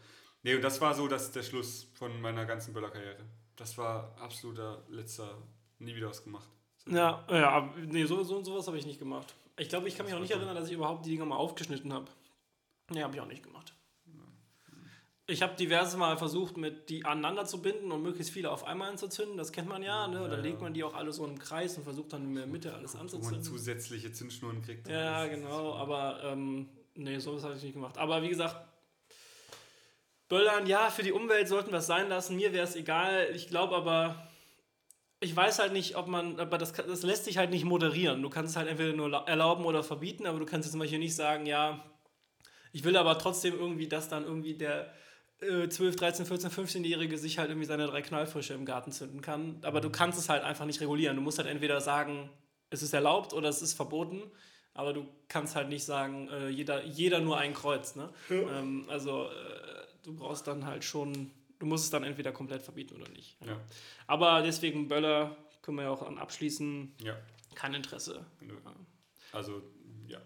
[0.44, 3.24] Nee, und das war so das, der Schluss von meiner ganzen Böllerkarriere.
[3.58, 5.38] Das war absoluter letzter...
[5.80, 6.48] Nie wieder was gemacht.
[6.88, 9.36] Ja, ja, nee, so, so, sowas habe ich nicht gemacht.
[9.58, 11.94] Ich glaube, ich kann mich auch nicht erinnern, dass ich überhaupt die Dinger mal aufgeschnitten
[11.94, 12.08] habe.
[12.90, 13.74] Nee, habe ich auch nicht gemacht.
[15.30, 18.90] Ich habe diverse Mal versucht, mit die aneinander zu binden und möglichst viele auf einmal
[18.90, 19.36] anzuzünden.
[19.38, 20.20] Das kennt man ja, ne?
[20.22, 22.48] Dann Ja, legt man die auch alle so im Kreis und versucht dann in der
[22.48, 23.44] Mitte alles Wo man anzuzünden.
[23.44, 24.88] zusätzliche Zündschnuren kriegt.
[24.88, 27.98] Ja, genau, aber ähm, nee, sowas habe ich nicht gemacht.
[27.98, 28.56] Aber wie gesagt,
[30.30, 32.38] Böllern, ja, für die Umwelt sollten wir es sein lassen.
[32.38, 33.30] Mir wäre es egal.
[33.34, 34.30] Ich glaube aber,
[35.20, 38.22] ich weiß halt nicht, ob man, aber das, das lässt sich halt nicht moderieren.
[38.22, 40.80] Du kannst es halt entweder nur la- erlauben oder verbieten, aber du kannst jetzt zum
[40.80, 41.84] Beispiel nicht sagen, ja,
[42.74, 44.92] ich will aber trotzdem irgendwie, dass dann irgendwie der
[45.40, 49.60] äh, 12, 13, 14, 15-Jährige sich halt irgendwie seine drei Knallfrische im Garten zünden kann.
[49.62, 51.16] Aber du kannst es halt einfach nicht regulieren.
[51.16, 52.30] Du musst halt entweder sagen,
[52.70, 54.22] es ist erlaubt oder es ist verboten.
[54.74, 57.96] Aber du kannst halt nicht sagen, äh, jeder, jeder nur ein Kreuz.
[57.96, 58.10] Ne?
[58.30, 59.30] Ähm, also äh,
[60.04, 63.38] du brauchst dann halt schon du musst es dann entweder komplett verbieten oder nicht.
[63.46, 63.60] Ja.
[64.06, 66.94] Aber deswegen Böller können wir ja auch an abschließen.
[67.04, 67.18] Ja.
[67.56, 68.26] Kein Interesse.
[68.42, 68.54] Nö.
[69.32, 69.64] Also,
[70.08, 70.20] ja.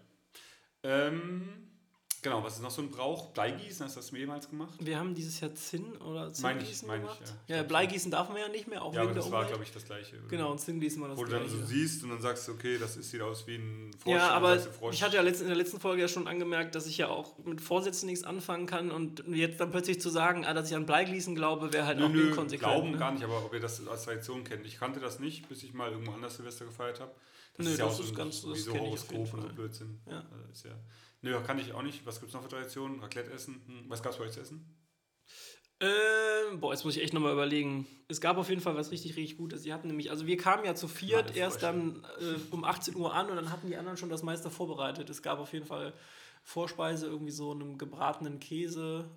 [0.82, 1.70] Ähm,
[2.22, 3.30] genau, was ist noch so ein Brauch?
[3.32, 4.72] Bleigießen, hast du das mehrmals gemacht?
[4.80, 7.20] Wir haben dieses Jahr Zinn oder Zinngießen meine ich, gemacht.
[7.26, 7.34] ja.
[7.44, 9.44] Ich ja, glaub, Bleigießen darf man ja nicht mehr, auch Ja, aber der das war,
[9.44, 10.16] glaube ich, das gleiche.
[10.18, 10.28] oder?
[10.28, 11.58] Genau, und Zinngießen war das Wo du dann gleiche.
[11.58, 14.12] so siehst und dann sagst du, okay, das ist, sieht aus wie ein Frosch.
[14.14, 14.94] Ja, aber Frosch.
[14.94, 17.60] ich hatte ja in der letzten Folge ja schon angemerkt, dass ich ja auch mit
[17.60, 21.34] Vorsätzen nichts anfangen kann und jetzt dann plötzlich zu sagen, ah, dass ich an Bleigießen
[21.34, 22.72] glaube, wäre halt Nö, auch nö, inkonsequent.
[22.72, 22.98] glauben ne?
[22.98, 24.66] gar nicht, aber ob ihr das als Tradition kennt.
[24.66, 27.12] Ich kannte das nicht, bis ich mal irgendwo anders Silvester gefeiert habe.
[27.56, 29.42] Das Nö, ist ja das auch so ist ein- ganz- das so jeden Horoskop und
[29.42, 29.48] so.
[29.48, 30.00] Blödsinn.
[30.08, 30.24] Ja.
[30.32, 30.70] Also ist ja,
[31.22, 32.04] nö, kannte ich auch nicht.
[32.06, 33.00] Was gibt es noch für Traditionen?
[33.00, 33.62] Raclette essen?
[33.66, 33.84] Hm.
[33.88, 34.78] Was gab es bei euch zu essen?
[35.80, 37.86] Ähm, boah, jetzt muss ich echt nochmal überlegen.
[38.06, 39.62] Es gab auf jeden Fall was richtig, richtig Gutes.
[39.62, 43.12] Die hatten nämlich, also wir kamen ja zu viert erst dann äh, um 18 Uhr
[43.12, 45.10] an und dann hatten die anderen schon das meiste vorbereitet.
[45.10, 45.92] Es gab auf jeden Fall
[46.44, 49.10] Vorspeise, irgendwie so einem gebratenen Käse.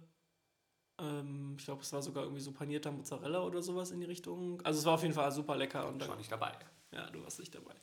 [0.99, 4.59] Ähm, ich glaube, es war sogar irgendwie so panierter Mozzarella oder sowas in die Richtung.
[4.63, 5.87] Also es war auf jeden Fall super lecker.
[5.87, 6.51] Und Ich war dann, nicht dabei.
[6.91, 7.75] ja, du warst nicht dabei.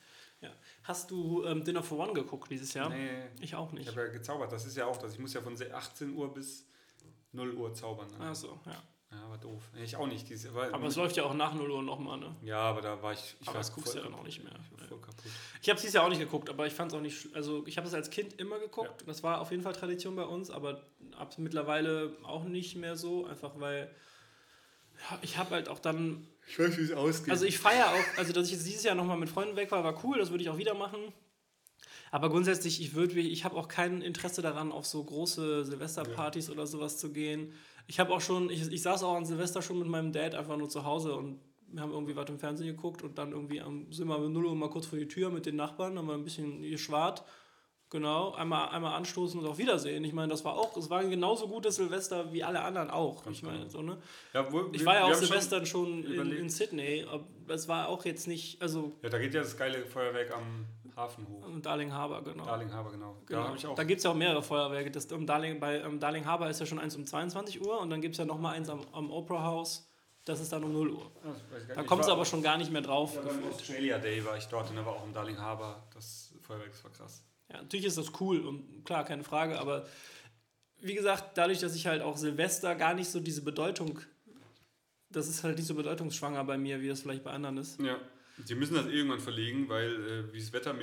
[0.42, 0.50] Ja.
[0.84, 2.88] Hast du ähm, Dinner for One geguckt dieses Jahr?
[2.90, 3.28] Nee.
[3.40, 3.88] Ich auch Ich nicht.
[3.90, 4.52] habe ja gezaubert.
[4.52, 5.14] Das ist ja auch das.
[5.14, 6.66] Ich muss ja von se- 18 Uhr bis
[7.32, 8.08] 0 Uhr zaubern.
[8.18, 8.26] Ne?
[8.26, 8.82] Achso, ja.
[9.12, 9.62] Ja, war doof.
[9.76, 10.26] Ich auch nicht.
[10.30, 12.34] Dieses, aber es läuft ja auch nach 0 Uhr nochmal, ne?
[12.42, 13.36] ja, aber da war ich.
[13.40, 14.54] ich Aber war das guckst du ja dann auch nicht mehr.
[14.64, 15.30] Ich war voll kaputt.
[15.60, 17.28] Ich habe es dieses Jahr auch nicht geguckt, aber ich fand es auch nicht.
[17.36, 19.04] Also, ich habe es als Kind immer geguckt.
[19.06, 20.80] Das war auf jeden Fall Tradition bei uns, aber
[21.18, 23.26] ab mittlerweile auch nicht mehr so.
[23.26, 23.94] Einfach weil.
[25.10, 26.26] Ja, ich habe halt auch dann.
[26.46, 27.30] Ich weiß, wie es ausgeht.
[27.30, 28.18] Also, ich feiere auch.
[28.18, 30.18] Also, dass ich jetzt dieses Jahr nochmal mit Freunden weg war, war cool.
[30.18, 31.12] Das würde ich auch wieder machen.
[32.12, 36.66] Aber grundsätzlich, ich würde, ich habe auch kein Interesse daran, auf so große Silvesterpartys oder
[36.66, 37.54] sowas zu gehen.
[37.86, 40.58] Ich habe auch schon, ich, ich saß auch an Silvester schon mit meinem Dad einfach
[40.58, 43.90] nur zu Hause und wir haben irgendwie was im Fernsehen geguckt und dann irgendwie am,
[43.90, 46.14] sind wir mit 0 Uhr mal kurz vor die Tür mit den Nachbarn, haben wir
[46.14, 47.24] ein bisschen geschwart.
[47.92, 50.02] Genau, einmal, einmal anstoßen und auf Wiedersehen.
[50.04, 53.22] Ich meine, das war auch, es war ein genauso gutes Silvester wie alle anderen auch.
[53.22, 53.68] Ganz ich meine, genau.
[53.68, 53.98] so, ne?
[54.32, 57.22] ja, wo, Ich wir- war ja auch haben schon- Silvestern schon, in, in Sydney, aber
[57.52, 60.64] es war auch jetzt nicht, also Ja, da geht ja das geile Feuerwerk am
[60.96, 61.46] Hafen hoch.
[61.46, 62.46] ähm, Darling Harbor, genau.
[62.46, 63.14] Darling Harbor, genau.
[63.26, 63.40] Genau.
[63.42, 63.74] Da habe ich auch.
[63.74, 64.90] Da gibt es ja auch mehrere Feuerwerke.
[64.90, 67.90] Das, um Darling, bei um Darling Harbor ist ja schon eins um 22 Uhr und
[67.90, 69.86] dann gibt es ja nochmal eins am, am Opera House.
[70.24, 71.10] Das ist dann um 0 Uhr.
[71.74, 73.16] Da kommst du aber schon gar nicht mehr drauf.
[73.16, 73.48] Ja.
[73.50, 76.84] Australia Day war ich dort und da war auch im Darling Harbor das Feuerwerk, das
[76.84, 77.22] war krass.
[77.52, 79.86] Ja, natürlich ist das cool und klar, keine Frage, aber
[80.80, 84.00] wie gesagt, dadurch, dass ich halt auch Silvester gar nicht so diese Bedeutung,
[85.10, 87.80] das ist halt nicht so bedeutungsschwanger bei mir, wie das vielleicht bei anderen ist.
[87.80, 87.98] Ja.
[88.44, 90.74] Sie müssen das irgendwann verlegen, weil äh, wie das Wetter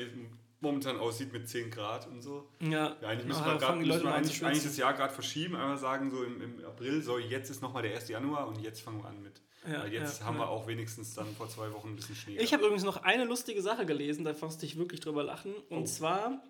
[0.61, 2.47] momentan aussieht mit 10 Grad und so.
[2.61, 5.55] Ja, Ja, eigentlich müssen nachher wir, grad, müssen wir eigentlich, eigentlich das Jahr gerade verschieben,
[5.55, 8.09] einmal sagen so im, im April, so jetzt ist nochmal der 1.
[8.09, 9.41] Januar und jetzt fangen wir an mit.
[9.67, 10.43] Ja, weil jetzt ja, haben ja.
[10.43, 12.37] wir auch wenigstens dann vor zwei Wochen ein bisschen Schnee.
[12.37, 15.53] Ich habe übrigens noch eine lustige Sache gelesen, da musste ich wirklich drüber lachen.
[15.69, 15.85] Und Oh.
[15.85, 16.41] zwar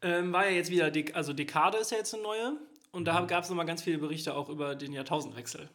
[0.00, 2.56] ähm, war ja jetzt wieder, Dek also Dekade ist ja jetzt eine neue.
[2.92, 3.04] Und Mhm.
[3.06, 5.68] da gab es nochmal ganz viele Berichte auch über den Jahrtausendwechsel.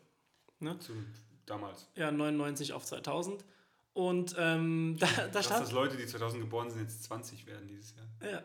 [0.80, 1.06] Zum,
[1.46, 1.88] damals.
[1.96, 3.46] Ja, 99 auf 2000.
[3.94, 5.64] Und ähm, da, da Dass stand.
[5.64, 8.32] das Leute, die 2000 geboren sind, jetzt 20 werden dieses Jahr.
[8.32, 8.44] Ja.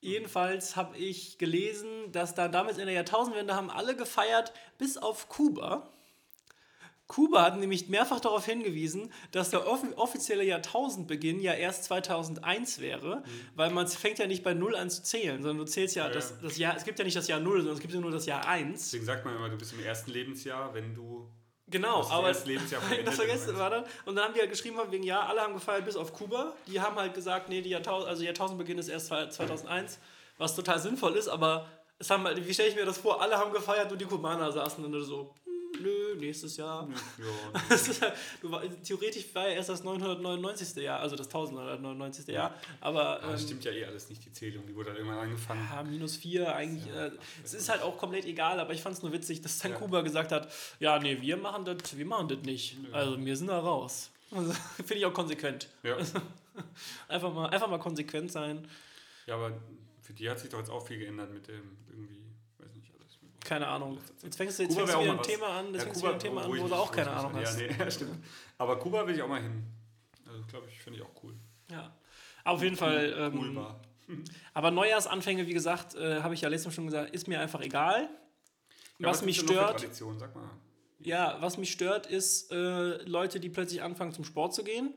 [0.00, 5.28] Jedenfalls habe ich gelesen, dass da damals in der Jahrtausendwende haben alle gefeiert, bis auf
[5.28, 5.90] Kuba.
[7.10, 13.24] Kuba hat nämlich mehrfach darauf hingewiesen, dass der off offizielle Jahrtausendbeginn ja erst 2001 wäre,
[13.56, 16.12] weil man fängt ja nicht bei Null an zu zählen, sondern du zählst ja, Ja,
[16.12, 18.12] das, das Jahr, es gibt ja nicht das Jahr Null, sondern es gibt ja nur
[18.12, 18.80] das Jahr 1.
[18.80, 21.28] Deswegen sagt man immer, du bist im ersten Lebensjahr, wenn du
[21.70, 23.84] Genau, das aber erste Lebensjahr das vergessen war dann.
[24.04, 26.52] Und dann haben die halt geschrieben, wegen, ja, alle haben gefeiert bis auf Kuba.
[26.66, 29.98] Die haben halt gesagt, nee, die Jahrtausend, also Jahrtausendbeginn ist erst 2001,
[30.38, 31.66] was total sinnvoll ist, aber
[31.98, 34.50] es haben, halt- wie stelle ich mir das vor, alle haben gefeiert, nur die Kubaner
[34.50, 35.34] saßen dann so,
[35.80, 36.88] nö, nächstes Jahr.
[37.18, 40.82] ja, halt, du war, theoretisch war ja erst das 999.
[40.82, 42.26] Jahr, also das 1999.
[42.28, 43.22] Jahr, aber...
[43.22, 45.68] Ah, das ähm, stimmt ja eh alles nicht, die Zählung, die wurde dann irgendwann angefangen.
[45.70, 46.86] ja, minus vier eigentlich.
[46.86, 47.06] Ja.
[47.06, 47.10] Äh,
[47.44, 49.78] es ist halt auch komplett egal, aber ich fand es nur witzig, dass dann Ja.
[49.78, 52.76] Kuba gesagt hat, ja, nee, wir machen das, wir machen das nicht.
[52.92, 54.10] Also wir sind da raus.
[54.32, 55.68] Also, Finde ich auch konsequent.
[55.82, 55.96] Ja.
[57.08, 58.64] Einfach mal, einfach mal konsequent sein.
[59.26, 59.58] ja, aber
[60.02, 62.22] für die hat sich doch jetzt auch viel geändert mit dem irgendwie.
[63.50, 63.98] Keine Ahnung.
[64.22, 65.26] Jetzt fängst du, jetzt Kuba fängst wieder ein was.
[65.26, 67.60] Thema an, jetzt Ja, Kuba, ein Thema wo an, wo du auch keine Ahnung hast.
[67.60, 68.24] Ja, nee, stimmt.
[68.58, 69.64] Aber Kuba will ich auch mal hin.
[70.24, 71.34] Also, glaube ich, finde ich auch cool.
[71.68, 71.92] Ja.
[72.44, 73.12] Auf jeden Fall.
[73.18, 73.80] Ähm, Cool war.
[74.54, 77.60] aber Neujahrsanfänge, wie gesagt, äh, habe ich ja letztes Mal schon gesagt, ist mir einfach
[77.60, 78.08] egal.
[78.98, 80.16] Ja, was mich noch für stört, Tradition?
[80.20, 80.48] Sag mal.
[81.00, 84.94] ja, was mich stört, ist äh, Leute, die plötzlich anfangen zum Sport zu gehen.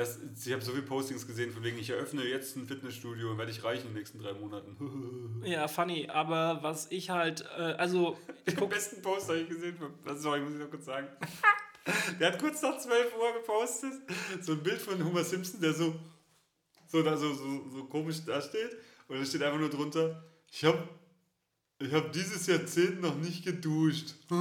[0.00, 3.38] Das, ich habe so viele Postings gesehen, von wegen, ich eröffne jetzt ein Fitnessstudio und
[3.38, 5.42] werde ich reich in den nächsten drei Monaten.
[5.44, 9.76] Ja, funny, aber was ich halt, äh, also, Den besten Post habe ich gesehen.
[9.76, 11.06] von- Sorry, muss ich noch kurz sagen.
[12.20, 13.92] Der hat kurz nach 12 Uhr gepostet.
[14.42, 15.94] So ein Bild von Homer Simpson, der so,
[16.86, 18.76] so, da, so, so, so komisch dasteht.
[19.08, 20.86] Und da steht einfach nur drunter: Ich habe
[21.82, 24.14] Ich habe dieses Jahrzehnt noch nicht geduscht.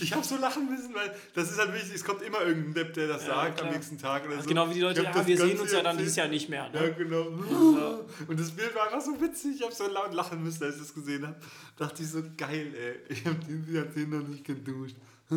[0.00, 1.94] Ich habe so lachen müssen, weil das ist halt wichtig.
[1.96, 3.68] Es kommt immer irgendein Depp, der das Ja, sagt klar.
[3.68, 4.48] am nächsten Tag oder so.
[4.48, 6.70] Genau wie die Leute, ja, das wir sehen uns ja dann dieses Jahr nicht mehr.
[6.72, 6.94] Ja, Ne?
[6.96, 7.26] genau.
[8.28, 9.56] Und das Bild war einfach so witzig.
[9.56, 11.36] Ich habe so laut lachen müssen, als ich das gesehen habe.
[11.76, 12.98] Dachte ich so, geil, ey.
[13.12, 14.96] Ich habe dieses Jahrzehnt noch nicht geduscht.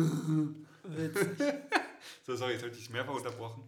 [2.26, 3.62] So, sorry, jetzt habe ich dich mehrfach unterbrochen.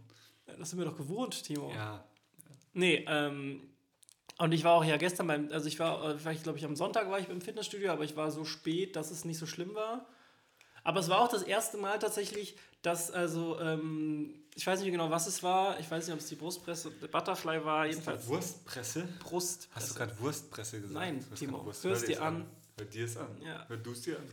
[0.59, 1.73] Das sind wir doch gewohnt, Timo.
[1.75, 2.05] Ja.
[2.75, 3.63] Nee, ähm,
[4.39, 6.77] und ich war auch ja gestern beim, also ich war, äh, ich glaube ich am
[6.77, 9.75] Sonntag war ich beim Fitnessstudio, aber ich war so spät, dass es nicht so schlimm
[9.75, 10.07] war.
[10.85, 15.11] Aber es war auch das erste Mal tatsächlich, dass, also, ähm, ich weiß nicht genau,
[15.11, 15.81] was es war.
[15.81, 19.09] Ich weiß nicht, ob es die Brustpresse, der Butterfly war, jedenfalls Wurstpresse?
[19.19, 19.69] Brust.
[19.73, 20.95] Hast du gerade Wurstpresse gesagt?
[20.95, 22.47] Nein, Timo, grad Wurst- hör's Hör dir dir's an.
[22.79, 23.43] Hör dir es an.
[23.45, 23.65] Ja.
[23.69, 24.25] Hör du es dir an.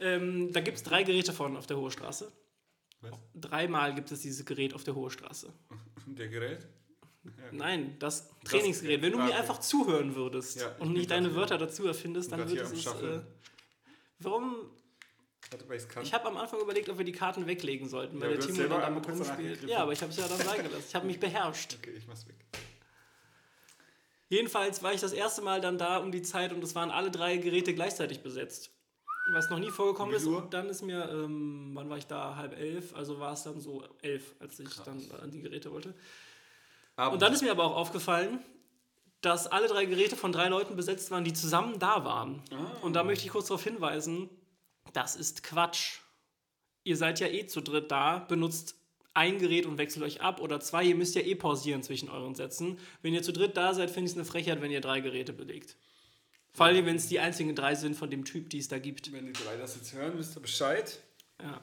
[0.00, 2.32] Ähm, da gibt es drei Geräte von auf der Hohe Straße.
[3.02, 3.12] Was?
[3.34, 5.52] Dreimal gibt es dieses Gerät auf der Hohe Straße.
[6.06, 6.66] Der Gerät?
[7.52, 9.02] Nein, das Trainingsgerät.
[9.02, 11.34] Wenn du mir einfach zuhören würdest Ja, und nicht deine.
[11.34, 12.86] Wörter dazu erfindest, dann am es.
[12.86, 13.20] Äh,
[14.18, 14.56] warum?
[15.52, 16.02] Ich es kann.
[16.02, 18.68] Ich habe am Anfang überlegt, ob wir die Karten weglegen sollten, weil Ja, der Timo
[18.68, 19.62] dann damit rumspielt.
[19.68, 20.84] Ja, aber ich habe es ja dann sein gelassen.
[20.88, 21.76] Ich habe mich beherrscht.
[21.78, 22.36] okay, ich mach's weg.
[24.28, 27.10] Jedenfalls war ich das erste Mal dann da um die Zeit und es waren alle
[27.10, 28.70] drei Geräte gleichzeitig besetzt.
[29.34, 30.26] Was noch nie vorgekommen ist.
[30.26, 32.34] Und dann ist mir, ähm, wann war ich da?
[32.36, 32.94] Halb elf.
[32.94, 34.84] Also war es dann so elf, als ich Krass.
[34.84, 35.94] dann an die Geräte wollte.
[36.96, 38.40] Aber Und dann ist mir aber auch aufgefallen,
[39.20, 42.42] dass alle drei Geräte von drei Leuten besetzt waren, die zusammen da waren.
[42.50, 42.76] Ah.
[42.82, 44.28] Und da möchte ich kurz darauf hinweisen,
[44.92, 46.00] das ist Quatsch.
[46.84, 48.74] Ihr seid ja eh zu dritt da, benutzt
[49.14, 52.34] ein Gerät und wechselt euch ab oder zwei, ihr müsst ja eh pausieren zwischen euren
[52.34, 52.78] Sätzen.
[53.02, 55.32] Wenn ihr zu dritt da seid, finde ich es eine Frechheit, wenn ihr drei Geräte
[55.32, 55.76] belegt.
[56.54, 59.12] Vor allem, wenn es die einzigen drei sind von dem Typ, die es da gibt.
[59.12, 61.00] wenn die drei das jetzt hören, wisst ihr Bescheid.
[61.40, 61.62] Ja.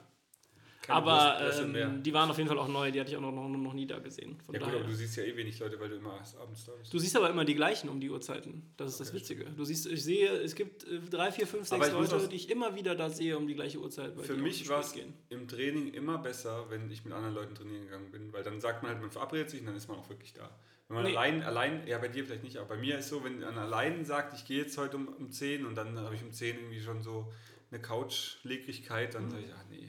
[0.90, 3.48] Aber ähm, die waren auf jeden Fall auch neu, die hatte ich auch noch, noch,
[3.48, 4.38] noch nie da gesehen.
[4.44, 4.80] Von Ja gut, daher.
[4.80, 6.92] aber du siehst ja eh wenig Leute, weil du immer abends da bist.
[6.92, 8.70] Du siehst aber immer die gleichen um die Uhrzeiten.
[8.76, 9.44] Das ist das Okay, Witzige.
[9.56, 12.74] Du siehst, ich sehe, es gibt äh, drei, vier, fünf, sechs Leute, die ich immer
[12.74, 14.12] wieder da sehe um die gleiche Uhrzeit.
[14.20, 14.94] Für mich war es
[15.28, 18.82] im Training immer besser, wenn ich mit anderen Leuten trainieren gegangen bin, weil dann sagt
[18.82, 20.50] man halt, man verabredet sich und dann ist man auch wirklich da.
[20.88, 21.16] Wenn man Nee.
[21.16, 24.04] allein, allein, ja bei dir vielleicht nicht, aber bei mir ist so, wenn man allein
[24.04, 26.80] sagt, ich gehe jetzt heute um, um 10 und dann habe ich um 10 irgendwie
[26.80, 27.32] schon so
[27.70, 29.88] eine Couchlegrigkeit, dann sage ich, ach nee.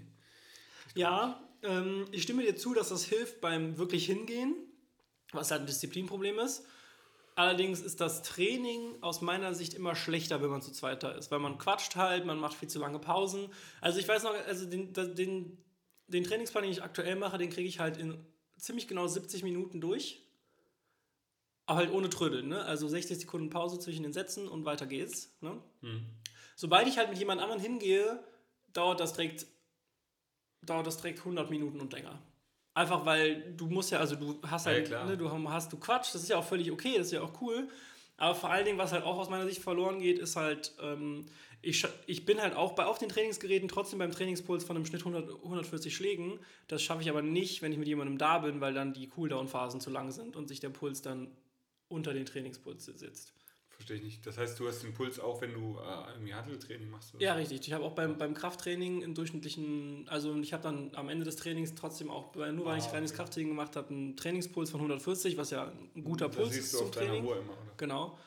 [0.95, 4.55] Ja, ähm, ich stimme dir zu, dass das hilft beim wirklich hingehen,
[5.31, 6.65] was halt ein Disziplinproblem ist.
[7.35, 11.39] Allerdings ist das Training aus meiner Sicht immer schlechter, wenn man zu zweiter ist, weil
[11.39, 13.47] man quatscht halt, man macht viel zu lange Pausen.
[13.79, 15.57] Also ich weiß noch, also den, den,
[16.07, 18.17] den Trainingsplan, den ich aktuell mache, den kriege ich halt in
[18.57, 20.21] ziemlich genau 70 Minuten durch.
[21.65, 22.65] Aber halt ohne Trödeln, ne?
[22.65, 25.33] Also 60 Sekunden Pause zwischen den Sätzen und weiter geht's.
[25.39, 25.57] Ne?
[26.55, 28.21] Sobald ich halt mit jemand anderem hingehe,
[28.73, 29.47] dauert das direkt,
[30.61, 32.19] dauert das direkt 100 Minuten und länger.
[32.73, 35.05] Einfach weil du musst ja, also du hast Ja, halt, klar.
[35.05, 37.41] ne, du hast, du Quatsch, das ist ja auch völlig okay, das ist ja auch
[37.41, 37.67] cool.
[38.17, 41.25] Aber vor allen Dingen, was halt auch aus meiner Sicht verloren geht, ist halt, ähm,
[41.63, 45.01] ich, ich bin halt auch bei auf den Trainingsgeräten trotzdem beim Trainingspuls von einem Schnitt
[45.01, 46.39] 100, 140 Schlägen.
[46.67, 49.81] Das schaffe ich aber nicht, wenn ich mit jemandem da bin, weil dann die Cooldown-Phasen
[49.81, 51.29] zu lang sind und sich der Puls dann
[51.87, 53.33] unter den Trainingspuls sitzt.
[53.81, 54.27] Verstehe ich nicht.
[54.27, 57.15] Das heißt, du hast den Puls auch, wenn du äh, irgendwie Handeltraining machst?
[57.15, 57.65] oder Ja, richtig.
[57.67, 61.35] Ich habe auch beim, beim Krafttraining im durchschnittlichen, also ich habe dann am Ende des
[61.37, 63.17] Trainings trotzdem auch, nur weil ich Ah, reines okay.
[63.17, 66.73] Krafttraining gemacht habe, einen Trainingspuls von 140, was ja ein guter Das Puls siehst ist
[66.73, 67.25] du zum auf deiner Training.
[67.25, 67.73] Uhr immer, oder?
[67.77, 68.17] Genau.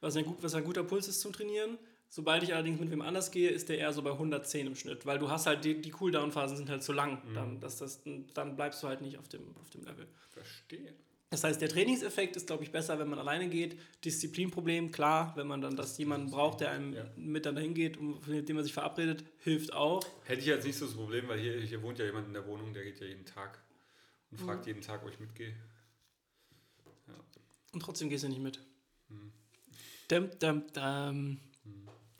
[0.00, 1.78] Was ein, gut, was ein guter Puls ist zum Trainieren.
[2.08, 5.06] Sobald ich allerdings mit wem anders gehe, ist der eher so bei 110 im Schnitt,
[5.06, 7.20] weil du hast halt, die, die Cooldown-Phasen sind halt zu lang.
[7.28, 7.34] Mhm.
[7.34, 8.02] Dann, dass das,
[8.34, 10.06] dann bleibst du halt nicht auf dem, auf dem Level.
[10.30, 10.94] Verstehe.
[11.30, 13.76] Das heißt, der Trainingseffekt ist, glaube ich, besser, wenn man alleine geht.
[14.04, 17.04] Disziplinproblem, klar, wenn man dann das jemanden braucht, der einem Ja.
[17.16, 20.04] mit dann hingeht und mit dem man sich verabredet, hilft auch.
[20.24, 22.46] Hätte ich jetzt nicht so das Problem, weil hier, hier wohnt ja jemand in der
[22.46, 23.58] Wohnung, der geht ja jeden Tag
[24.30, 24.44] und Mhm.
[24.46, 25.54] fragt jeden Tag, ob ich mitgehe.
[27.72, 28.60] Und trotzdem gehst du nicht mit.
[29.08, 29.32] Hm.
[30.08, 31.38] Dum, dum, dum.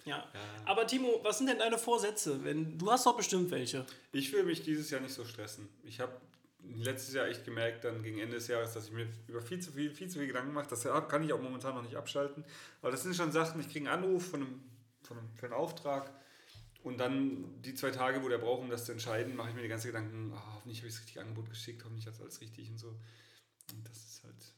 [0.05, 0.17] Ja.
[0.19, 0.25] Ja.
[0.67, 2.45] Aber Timo, was sind denn deine Vorsätze?
[2.45, 3.87] Wenn, du hast doch bestimmt welche.
[4.13, 5.69] Ich will mich dieses Jahr nicht so stressen.
[5.85, 6.21] Ich habe
[6.75, 9.73] letztes Jahr echt gemerkt, dann gegen Ende des Jahres, dass ich mir über viel zu
[9.73, 10.69] viel, viel zu viel Gedanken mache.
[10.69, 12.45] Das kann ich auch momentan noch nicht abschalten.
[12.83, 14.63] Aber das sind schon Sachen, ich kriege einen Anruf von einem,
[15.03, 16.13] von einem, für einen Auftrag
[16.83, 19.63] und dann die zwei Tage, wo der braucht, um das zu entscheiden, mache ich mir
[19.63, 22.41] die ganzen Gedanken, oh, hoffentlich habe ich das richtige Angebot geschickt, hoffentlich hat es alles
[22.41, 22.89] richtig und so.
[23.73, 24.55] Und das ist halt,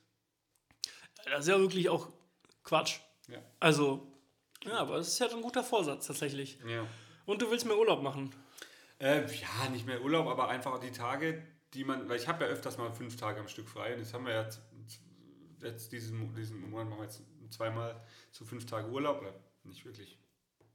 [1.25, 2.09] Das ist ja wirklich auch
[2.65, 3.01] Quatsch.
[3.29, 3.39] ja.
[3.61, 4.13] Also,
[4.65, 6.59] ja, aber es ist ja ein guter Vorsatz tatsächlich.
[6.67, 6.87] ja.
[7.27, 8.35] Und du willst mehr Urlaub machen.
[8.99, 11.43] Äh, ja, nicht mehr Urlaub, aber einfach die Tage,
[11.75, 14.15] die man, weil ich habe ja öfters mal fünf Tage am Stück frei und jetzt
[14.15, 14.49] haben wir ja
[15.63, 18.01] jetzt diesen, diesen Monat machen wir jetzt zweimal
[18.31, 20.19] so fünf Tage Urlaub, oder nicht wirklich,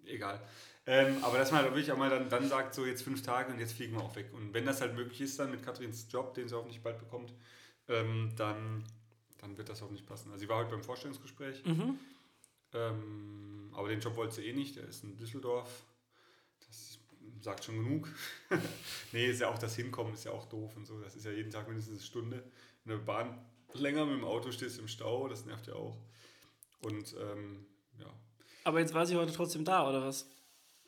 [0.06, 0.42] egal.
[0.86, 3.54] Ähm, aber dass man halt wirklich auch mal dann, dann sagt, so jetzt fünf Tage
[3.54, 4.30] und jetzt fliegen wir auch weg.
[4.34, 7.34] Und wenn das halt möglich ist dann mit Katrins Job, den sie hoffentlich bald bekommt,
[7.88, 8.84] ähm, dann,
[9.40, 10.32] dann wird das hoffentlich passen.
[10.32, 11.64] Also sie war heute beim Vorstellungsgespräch.
[11.66, 11.98] Mhm.
[12.74, 15.86] Ähm, aber den Job wollte sie eh nicht, der ist in Düsseldorf.
[17.44, 18.08] Sagt schon genug.
[19.12, 21.00] nee, ist ja auch das Hinkommen, ist ja auch doof und so.
[21.02, 22.44] Das ist ja jeden Tag mindestens eine Stunde.
[22.86, 23.38] In der Bahn
[23.74, 25.98] länger mit dem Auto stehst im Stau, das nervt ja auch.
[26.80, 27.66] Und ähm,
[28.00, 28.06] ja.
[28.64, 30.30] Aber jetzt war sie heute trotzdem da, oder was?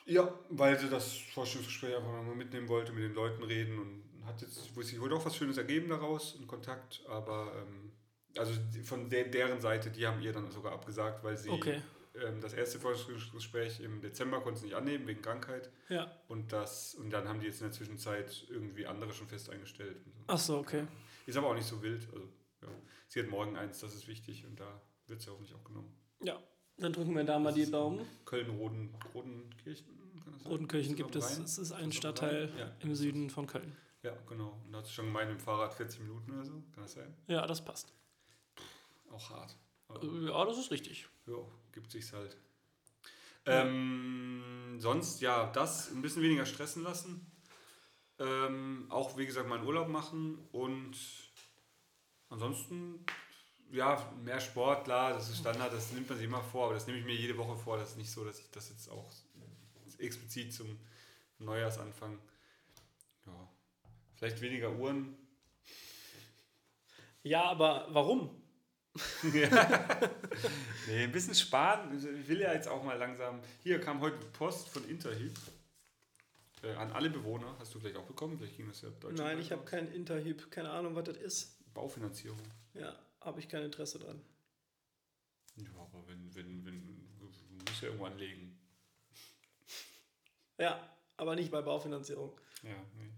[0.05, 4.41] Ja, weil sie das Forschungsgespräch einfach mal mitnehmen wollte, mit den Leuten reden und hat
[4.41, 7.91] jetzt, wo sich wohl doch was Schönes ergeben daraus, in Kontakt, aber ähm,
[8.37, 8.53] also
[8.83, 11.81] von der, deren Seite, die haben ihr dann sogar abgesagt, weil sie Okay.
[12.23, 15.69] Ähm, das erste Forschungsgespräch im Dezember konnte sie nicht annehmen, wegen Krankheit.
[15.89, 16.11] Ja.
[16.27, 19.97] Und das, und dann haben die jetzt in der Zwischenzeit irgendwie andere schon fest eingestellt.
[20.05, 20.11] So.
[20.27, 20.87] Ach so, okay.
[21.25, 22.07] Ist aber auch nicht so wild.
[22.13, 22.27] Also,
[22.61, 22.67] ja.
[23.07, 25.95] Sie hat morgen eins, das ist wichtig und da wird sie hoffentlich auch genommen.
[26.21, 26.41] Ja.
[26.77, 28.05] Dann drücken wir da mal die Daumen.
[28.25, 29.87] Köln-Roden, Rodenkirchen,
[30.23, 30.51] kann das sein?
[30.51, 31.37] Rodenkirchen Ist das gibt es.
[31.37, 32.51] Es ist ein Stadtteil?
[32.57, 32.75] Ja.
[32.79, 33.75] im Süden von Köln.
[34.03, 34.61] Ja, genau.
[34.65, 36.51] Und da hat sie schon gemeint, dem Fahrrad 40 Minuten oder so.
[36.73, 37.13] Kann das sein?
[37.27, 37.93] Ja, das passt.
[39.09, 39.55] Auch hart.
[39.89, 41.07] Ja, das ist richtig.
[41.27, 41.37] ja,
[41.71, 42.35] gibt sich's halt.
[43.45, 47.31] Ähm, sonst, ja, das ein bisschen weniger stressen lassen.
[48.17, 50.97] Ähm, auch, wie gesagt, mal einen Urlaub machen und
[52.29, 53.05] ansonsten,
[53.71, 56.87] ja, mehr Sport, klar, das ist Standard, das nimmt man sich immer vor, aber das
[56.87, 57.77] nehme ich mir jede Woche vor.
[57.77, 59.11] Das ist nicht so, dass ich das jetzt auch
[59.99, 60.79] explizit zum
[61.39, 62.19] Neujahrsanfang,
[63.27, 63.49] ja,
[64.15, 65.17] vielleicht weniger Uhren,
[67.25, 68.29] Ja, aber warum?
[70.87, 71.89] Nee, ein bisschen sparen.
[71.89, 73.39] Also Ich will ja jetzt auch mal langsam.
[73.63, 75.33] Hier kam heute Post von Interhyp.
[76.63, 77.55] Äh, an alle Bewohner.
[77.59, 78.37] Hast du vielleicht auch bekommen?
[78.37, 80.49] Vielleicht ging das ja deutschlandweit Nein, ich habe keinen Interhyp.
[80.51, 81.73] Keine Ahnung, was das ist.
[81.73, 82.39] Baufinanzierung.
[82.73, 84.21] Ja, habe ich kein Interesse dran.
[85.57, 88.57] Ja, aber wenn, wenn, wenn, du musst ja irgendwo anlegen.
[90.57, 92.31] Ja, aber nicht bei Baufinanzierung.
[92.63, 93.11] Ja, nee.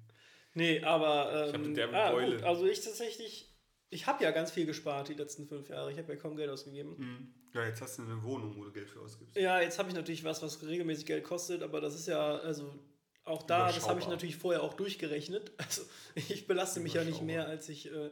[0.54, 1.48] Nee, aber.
[1.48, 2.36] Ich hab Ähm, eine derbe ah, Beule.
[2.38, 3.54] gut, also ich tatsächlich.
[3.90, 5.92] Ich habe ja ganz viel gespart die letzten fünf Jahre.
[5.92, 6.96] Ich habe ja kaum Geld ausgegeben.
[6.98, 7.34] Mhm.
[7.54, 9.36] Ja, jetzt hast du eine Wohnung, wo du Geld für ausgibst.
[9.36, 12.74] Ja, jetzt habe ich natürlich was, was regelmäßig Geld kostet, aber das ist ja, also
[13.24, 15.52] auch da, das habe ich natürlich vorher auch durchgerechnet.
[15.58, 15.84] Also
[16.16, 18.12] ich belaste mich ja nicht mehr, als ich, äh,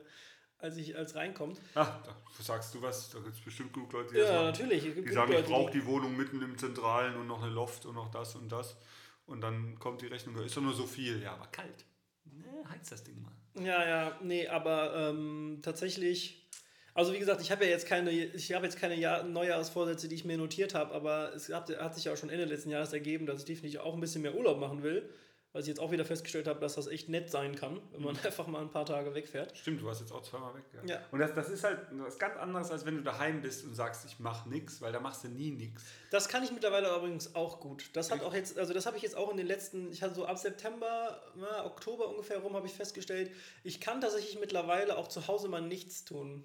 [0.58, 1.60] als ich als reinkommt.
[1.74, 3.10] Ach, da sagst du was.
[3.10, 4.46] Da gibt es bestimmt genug Leute, die, Ja, machen.
[4.46, 4.84] natürlich.
[4.84, 7.86] Die genug sagen, ich Leute, brauche die Wohnung mitten im Zentralen und noch eine Loft
[7.86, 8.78] und noch das und das.
[9.26, 11.22] Und dann kommt die Rechnung, ist doch nur so viel.
[11.22, 11.86] Ja, aber kalt.
[12.26, 13.36] Ne, heiz das Ding mal.
[13.58, 16.42] Ja, ja, nee, aber ähm, tatsächlich.
[16.94, 20.16] Also wie gesagt, ich habe ja jetzt keine, ich habe jetzt keine Jahr Neujahrsvorsätze, die
[20.16, 22.94] ich mir notiert habe, aber es hat, hat sich ja auch schon Ende letzten Jahres
[22.94, 25.10] ergeben, dass ich definitiv auch ein bisschen mehr Urlaub machen will,
[25.56, 28.20] weil ich jetzt auch wieder festgestellt habe, dass das echt nett sein kann, wenn man
[28.26, 29.56] einfach mal ein paar Tage wegfährt.
[29.56, 30.64] Stimmt, du warst jetzt auch zweimal weg.
[30.74, 30.96] Ja.
[30.96, 31.02] Ja.
[31.14, 34.04] Und das, das ist halt was ganz anderes, als wenn du daheim bist und sagst,
[34.04, 35.86] ich mache nichts, weil da machst du nie nichts.
[36.12, 37.86] Das kann ich mittlerweile übrigens auch gut.
[37.94, 40.16] Das hat auch jetzt, also das habe ich jetzt auch in den letzten, ich hatte
[40.16, 43.32] so ab September, na, Oktober ungefähr rum, habe ich festgestellt,
[43.64, 46.44] ich kann tatsächlich mittlerweile auch zu Hause mal nichts tun.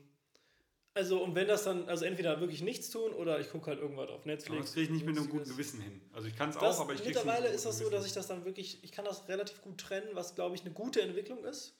[0.93, 4.09] Also, und wenn das dann, also entweder wirklich nichts tun oder ich gucke halt irgendwas
[4.09, 4.64] auf Aber Netflix.
[4.64, 5.49] das kriege ich nicht mit einem guten.
[5.49, 6.01] Gewissen hin.
[6.12, 8.26] Also ich kann es auch, aber ich krieg's mittlerweile ist das so, dass ich das
[8.26, 11.76] dann wirklich, ich kann das relativ gut trennen, was glaube ich eine gute Entwicklung ist,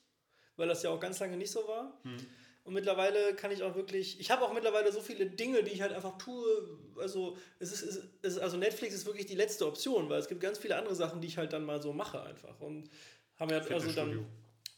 [0.56, 1.98] weil das ja auch ganz lange nicht so war.
[2.04, 2.18] Hm.
[2.62, 5.80] Und mittlerweile kann ich auch wirklich, ich habe auch mittlerweile so viele Dinge, die ich
[5.80, 6.78] halt einfach tue.
[6.98, 10.40] Also, es ist, es ist, also Netflix ist wirklich die letzte Option, weil es gibt
[10.40, 12.61] ganz viele andere Sachen, die ich halt dann mal so mache einfach.
[12.61, 12.90] Und
[13.38, 14.26] haben ja, also dann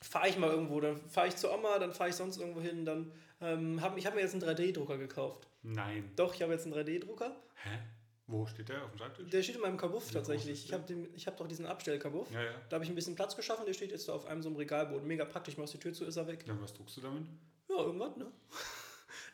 [0.02, 2.84] fahre ich mal irgendwo, dann fahre ich zur Oma, dann fahre ich sonst irgendwo hin,
[2.84, 5.46] dann ähm, hab, ich habe mir jetzt einen 3D-Drucker gekauft.
[5.62, 6.10] Nein.
[6.16, 7.34] Doch, ich habe jetzt einen 3D-Drucker.
[7.64, 7.78] Hä?
[8.26, 8.84] Wo steht der?
[8.84, 9.30] Auf dem Schreibtisch?
[9.30, 10.64] Der steht in meinem Kabuff groß tatsächlich.
[10.64, 10.84] Ich habe
[11.26, 12.30] hab doch diesen Abstellkabuff.
[12.32, 12.52] Ja, ja.
[12.68, 15.06] Da habe ich ein bisschen Platz geschaffen, der steht jetzt auf einem so einem Regalboden.
[15.06, 16.44] Mega praktisch, machst die Tür zu, ist er weg.
[16.46, 17.24] Dann was druckst du damit?
[17.68, 18.26] Ja, irgendwas, ne?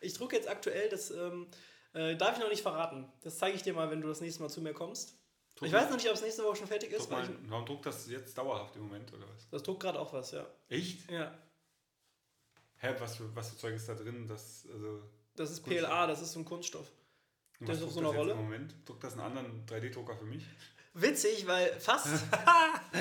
[0.00, 1.48] Ich drucke jetzt aktuell, das ähm,
[1.92, 3.10] äh, darf ich noch nicht verraten.
[3.22, 5.18] Das zeige ich dir mal, wenn du das nächste Mal zu mir kommst.
[5.60, 7.10] Ich weiß noch nicht, ob es nächste Woche schon fertig ist.
[7.10, 9.48] Mal, ich, warum druckt das jetzt dauerhaft im Moment, oder was?
[9.50, 10.46] das druckt gerade auch was, ja.
[10.68, 11.10] Echt?
[11.10, 11.36] Ja.
[12.76, 14.26] Hä, was für, was für Zeug ist da drin?
[14.28, 15.02] Das, also,
[15.34, 15.88] Das ist Kunststoff.
[15.88, 16.92] PLA, das ist so ein Kunststoff.
[17.58, 18.32] und Der ist auf druckt so einer jetzt Rolle?
[18.32, 20.44] Im Moment druckt das einen anderen 3D-Drucker für mich?
[20.94, 22.06] Witzig, weil fast.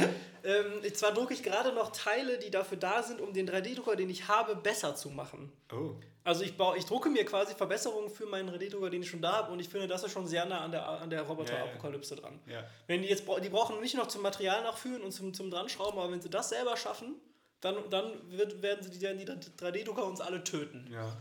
[0.44, 4.10] ähm, zwar drucke ich gerade noch Teile, die dafür da sind, um den 3D-Drucker, den
[4.10, 5.52] ich habe, besser zu machen.
[5.72, 5.96] Oh.
[6.28, 9.32] Also ich, baue, ich drucke mir quasi Verbesserungen für meinen 3D-Drucker, den ich schon da
[9.32, 12.38] habe und ich finde, das ist schon sehr nah an der, an der Roboter-Apokalypse dran.
[12.46, 12.66] Ja.
[12.86, 16.12] Wenn die jetzt die brauchen nicht noch zum Material nachführen und zum, zum Dranschrauben, aber
[16.12, 17.16] wenn sie das selber schaffen,
[17.62, 20.90] dann, dann wird, werden sie die, die 3D-Drucker uns alle töten.
[20.92, 21.16] Ja.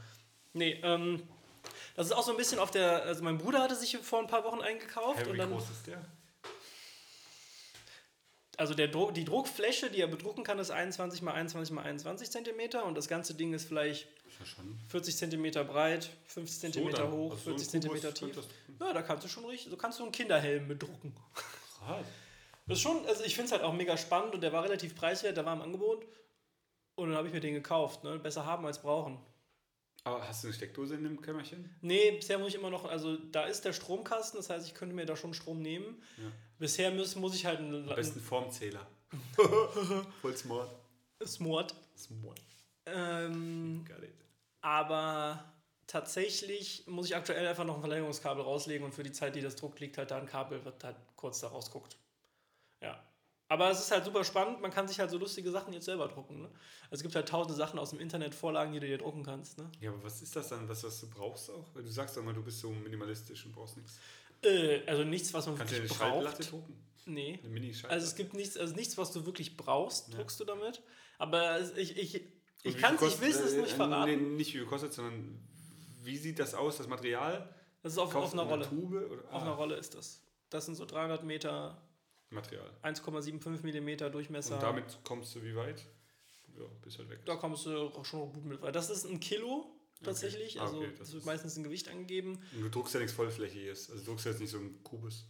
[0.55, 1.23] Nee, ähm,
[1.95, 4.27] das ist auch so ein bisschen auf der, also mein Bruder hatte sich vor ein
[4.27, 6.05] paar Wochen eingekauft und wie dann, groß ist der?
[8.57, 12.31] Also der Druck, die Druckfläche, die er bedrucken kann, ist 21 mal 21 mal 21
[12.31, 14.79] Zentimeter und das ganze Ding ist vielleicht ja schon.
[14.89, 17.13] 40 Zentimeter breit, 50 Zentimeter dann.
[17.13, 18.45] hoch, Also so ein 40 Zentimeter Kubus tief.
[18.81, 21.15] Ja, da kannst du schon richtig, so kannst du einen Kinderhelm bedrucken.
[21.35, 22.07] Krass.
[22.67, 24.97] Das ist schon, also ich finde es halt auch mega spannend und der war relativ
[24.97, 26.05] preiswert, der war im Angebot.
[26.97, 28.05] Und dann habe ich mir den gekauft.
[28.05, 28.19] Ne?
[28.19, 29.19] Besser haben als brauchen.
[30.07, 31.69] Aber hast du eine Steckdose in dem Kämmerchen?
[31.81, 34.95] Nee, bisher muss ich immer noch, also da ist der Stromkasten, das heißt, ich könnte
[34.95, 36.01] mir da schon Strom nehmen.
[36.17, 36.31] Ja.
[36.61, 38.87] Bisher muss, muss ich halt einen, Am besten Formzähler.
[40.23, 40.71] Voll smart.
[41.27, 41.75] Smart.
[41.99, 42.41] Smart.
[42.87, 44.15] Ähm, Got it.
[44.61, 45.53] aber
[45.89, 49.57] tatsächlich muss ich aktuell einfach noch ein Verlängerungskabel rauslegen und für die Zeit, die das
[49.57, 51.97] druckt, liegt halt da ein Kabel, wird halt kurz da rausguckt.
[52.81, 53.03] Ja.
[53.49, 56.09] Aber es ist halt super spannend, man kann sich halt so lustige Sachen jetzt selber
[56.09, 56.43] drucken.
[56.43, 56.49] Ne?
[56.91, 59.59] Also es gibt halt tausende Sachen aus dem Internet, Vorlagen, die du dir drucken kannst.
[59.59, 59.71] Ne?
[59.81, 61.67] Ja, aber was ist das dann, was, was du brauchst auch?
[61.75, 63.99] Weil du sagst doch mal, du bist so minimalistisch und brauchst nichts.
[64.43, 66.51] Äh, also nichts, was man Kannst du eine wirklich Schallplatte braucht.
[66.53, 66.83] drucken?
[67.07, 67.39] Nee.
[67.41, 67.95] Eine Mini-Schallplatte?
[67.95, 70.17] Also es gibt nichts, also nichts, was du wirklich brauchst, Ja.
[70.17, 70.83] druckst du damit.
[71.19, 72.21] Aber ich, ich,
[72.65, 74.11] ich kann es, ich will es nicht verraten.
[74.11, 75.39] Nee, nicht wie viel kostet, sondern
[76.03, 77.49] wie sieht das aus, das Material?
[77.85, 78.69] Das ist auf, auf einer Rolle.
[78.69, 79.09] Tube?
[79.09, 79.23] Oder?
[79.33, 80.21] Auf einer Rolle ist das.
[80.51, 81.81] Das sind so 300 Meter,
[82.37, 82.71] Material.
[82.83, 84.55] 1,75 Millimeter Durchmesser.
[84.55, 85.85] Und damit kommst du wie weit?
[86.57, 87.21] Ja, bist halt weg.
[87.27, 88.63] Da kommst du auch schon gut mit.
[88.63, 89.67] Weil das ist ein Kilo
[90.03, 90.59] tatsächlich.
[90.61, 92.41] Ah, Also okay, das das wird ist- meistens ein Gewicht angegeben.
[92.55, 93.91] Und du druckst ja nichts Vollflächiges.
[93.91, 95.27] Also du druckst jetzt nicht so einen Kubus.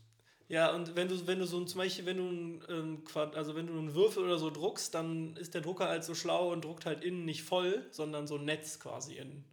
[0.48, 3.34] Ja, und wenn du, wenn du so ein, zum Beispiel, wenn du ein, ähm, Quad-
[3.34, 6.52] also wenn du einen Würfel oder so druckst, dann ist der Drucker halt so schlau
[6.52, 9.44] und druckt halt innen nicht voll, sondern so ein Netz quasi innen.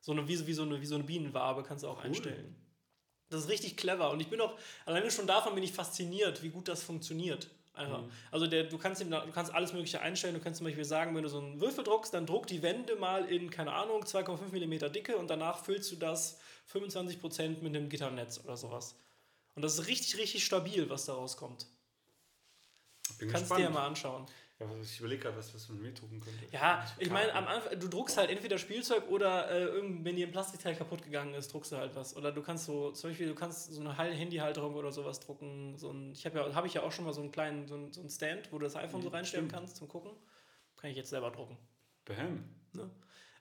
[0.00, 2.56] So eine, wie, wie, so eine, wie so eine Bienenwabe kannst du auch einstellen.
[3.30, 4.10] Das ist richtig clever.
[4.10, 4.56] Und ich bin auch,
[4.86, 7.48] alleine schon davon bin ich fasziniert, wie gut das funktioniert.
[7.74, 8.04] Einfach.
[8.30, 10.34] Also der, du, kannst ihm, du kannst alles Mögliche einstellen.
[10.34, 12.94] Du kannst zum Beispiel sagen, wenn du so einen Würfel druckst, dann druck die Wände
[12.94, 16.38] mal in, keine Ahnung, 2,5 mm Dicke und danach füllst du das
[16.72, 18.94] 25% mit einem Gitternetz oder sowas.
[19.56, 21.66] Und das ist richtig, richtig stabil, was da rauskommt.
[23.18, 24.26] Bin Kannst du dir ja mal anschauen.
[24.60, 26.46] Ja, was- ich überlege gerade, was, was man mit drucken könnte.
[26.52, 27.46] Ja, So ich meine, am.
[27.48, 31.34] Anfang, du druckst halt entweder Spielzeug oder äh, irgend, wenn dir ein Plastikteil kaputt gegangen
[31.34, 32.16] ist, druckst du halt was.
[32.16, 35.76] Oder du kannst so, zum Beispiel, du kannst so eine Hal- Handyhalterung oder sowas drucken.
[35.76, 37.74] So ein, ich habe ja, habe ich ja auch schon mal so einen kleinen, so
[37.74, 39.60] einen, so einen Stand, wo du das iPhone so Mhm, reinstellen stimmt.
[39.60, 40.12] kannst zum Gucken.
[40.76, 41.58] Kann ich jetzt selber drucken.
[42.04, 42.44] Bam.
[42.74, 42.90] Ne?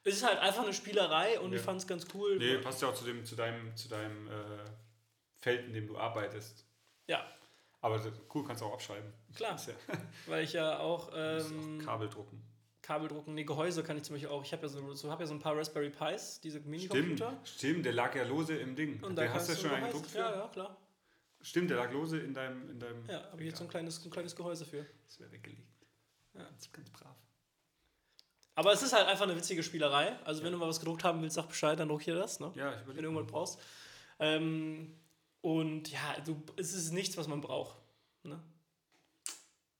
[0.03, 1.57] Es ist halt einfach eine Spielerei und Ja.
[1.59, 2.37] ich fand es ganz cool.
[2.37, 4.31] Nee, passt ja auch zu, dem, zu deinem, zu deinem äh,
[5.41, 6.65] Feld, in dem du arbeitest.
[7.07, 7.23] Ja,
[7.81, 9.13] Aber das, cool, kannst du auch abschreiben.
[9.35, 9.59] Klar.
[9.67, 9.73] Ja,
[10.27, 12.41] Weil ich ja auch, ähm, auch Kabel drucken.
[12.81, 14.43] Kabel drucken, nee, Gehäuse kann ich zum Beispiel auch.
[14.43, 17.37] Ich habe ja so, so, hab ja so ein paar Raspberry Pis, diese Stimmt, Minicomputer.
[17.45, 19.01] stimmt, der lag ja lose im Ding.
[19.03, 20.17] Und der hast du ja schon einen gedruckt für?
[20.17, 20.77] Ja, ja, klar.
[21.41, 22.69] Stimmt, der lag lose in deinem.
[22.69, 24.85] In deinem Ja, habe ich jetzt so ein kleines, ein kleines Gehäuse für.
[25.07, 25.67] Das wäre weggelegt.
[26.33, 26.43] Ja.
[26.43, 27.15] Ganz, ganz brav.
[28.55, 30.15] Aber es ist halt einfach eine witzige Spielerei.
[30.25, 32.51] Also wenn du mal was gedruckt haben willst, sag Bescheid, dann druck hier das, ne?
[32.55, 33.07] Ja, ich wenn du überlege.
[33.07, 33.59] irgendwas brauchst.
[34.19, 34.95] Ähm,
[35.41, 37.75] und ja, du, es ist nichts, was man braucht.
[38.23, 38.39] Ne?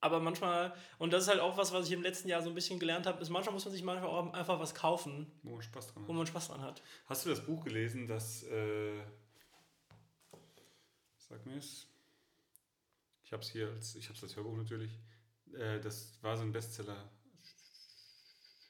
[0.03, 2.55] Aber manchmal, und das ist halt auch was, was ich im letzten Jahr so ein
[2.55, 5.61] bisschen gelernt habe, ist manchmal muss man sich manchmal auch einfach was kaufen, Wo man
[5.61, 6.17] Spaß dran wo hat.
[6.17, 6.83] man Spaß dran hat.
[7.05, 8.43] Hast du das Buch gelesen, das.
[8.43, 9.01] Äh,
[11.17, 11.87] sag mir es.
[13.23, 13.95] Ich habe es hier als.
[13.95, 14.91] Ich habe es als Hörbuch natürlich.
[15.53, 17.09] Äh, das war so ein Bestseller.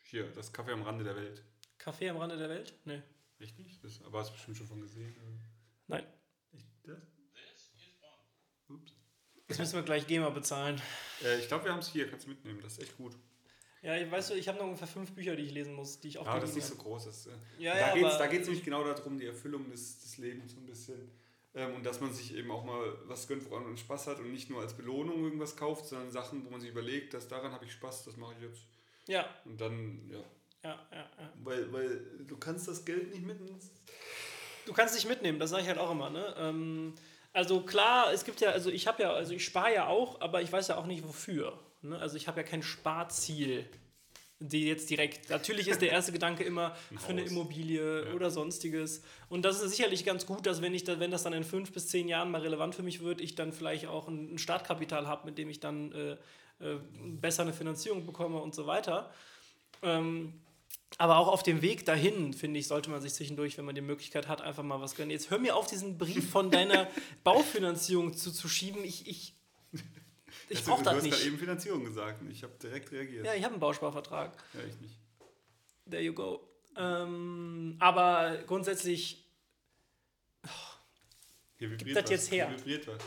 [0.03, 1.43] Hier, das Kaffee am Rande der Welt.
[1.79, 2.75] Kaffee am Rande der Welt?
[2.85, 3.01] Nee.
[3.39, 3.79] Richtig?
[3.81, 5.15] Das, aber hast du bestimmt schon von gesehen.
[5.87, 6.05] Nein.
[6.51, 6.99] Ich, das?
[9.53, 10.81] Jetzt müssen wir gleich GEMA bezahlen.
[11.23, 12.09] Äh, ich glaube, wir haben es hier.
[12.09, 12.59] Kannst du mitnehmen.
[12.63, 13.13] Das ist echt gut.
[13.83, 16.17] Ja, ich weiß, ich habe noch ungefähr fünf Bücher, die ich lesen muss, die ich
[16.17, 17.05] auch Aber das ist nicht so groß.
[17.05, 20.53] Das, äh, Ja, da ja, geht es nämlich genau darum, die Erfüllung des, des Lebens
[20.53, 21.11] so ein bisschen.
[21.53, 24.31] Ähm, und dass man sich eben auch mal was gönnt, woran man Spaß hat und
[24.31, 27.65] nicht nur als Belohnung irgendwas kauft, sondern Sachen, wo man sich überlegt, dass daran habe
[27.65, 28.61] ich Spaß, das mache ich jetzt.
[29.07, 30.23] Ja, Und dann, ja.
[30.63, 31.33] ja, ja, ja.
[31.43, 33.69] Weil, weil du kannst das Geld nicht mit ins.
[34.65, 36.09] Du kannst dich mitnehmen, das sage ich halt auch immer.
[36.09, 36.33] Ne?
[36.37, 36.93] Ähm,
[37.33, 40.41] also klar, es gibt ja, also ich habe ja, also ich spare ja auch, aber
[40.41, 41.59] ich weiß ja auch nicht wofür.
[41.81, 41.97] Ne?
[41.99, 43.65] Also ich habe ja kein Sparziel,
[44.39, 45.29] die jetzt direkt.
[45.29, 47.23] Natürlich ist der erste Gedanke immer Ein für eine.
[47.23, 48.13] Immobilie Ja.
[48.13, 49.01] oder sonstiges.
[49.29, 51.71] Und das ist sicherlich ganz gut, dass wenn ich da, wenn das dann in fünf
[51.71, 55.07] bis zehn Jahren mal relevant für mich wird, ich dann vielleicht auch ein, ein Startkapital
[55.07, 56.11] habe, mit dem ich dann äh,
[56.59, 56.77] äh,
[57.19, 59.11] besser eine Finanzierung bekomme und so weiter.
[59.81, 60.33] Ähm,
[60.97, 63.81] aber auch auf dem Weg dahin, finde ich, sollte man sich zwischendurch, wenn man die
[63.81, 65.11] Möglichkeit hat, einfach mal was gönnen.
[65.11, 66.87] Jetzt hör mir auf, diesen Brief von deiner
[67.23, 68.83] Baufinanzierung zuzuschieben.
[68.83, 69.35] Ich, ich,
[70.49, 71.25] ich Hast du- brauche Du das hast gerade nicht.
[71.25, 73.25] eben Finanzierung gesagt und ich habe direkt reagiert.
[73.25, 74.35] Ja, ich habe einen Bausparvertrag.
[74.53, 74.99] Ja, ich nicht.
[75.89, 76.47] There you go.
[76.75, 79.25] Ähm, aber grundsätzlich,
[81.57, 82.09] Hier vibriert das was.
[82.11, 82.49] jetzt her.
[82.49, 83.01] Hier vibriert was.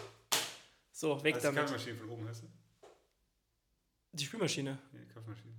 [0.92, 1.70] so, weg Hast du die damit.
[1.70, 2.46] Kaffeemaschine von oben, heißt du?
[4.12, 4.78] Die Spülmaschine.
[4.92, 5.52] Ja, die Kaffeemaschine.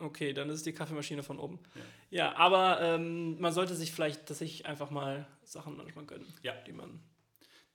[0.00, 1.58] Okay, dann ist die Kaffeemaschine von oben.
[1.74, 1.82] Ja.
[2.10, 6.52] Ja, aber ähm, man sollte sich vielleicht tatsächlich einfach mal Sachen manchmal gönnen, Ja.
[6.66, 7.00] die man.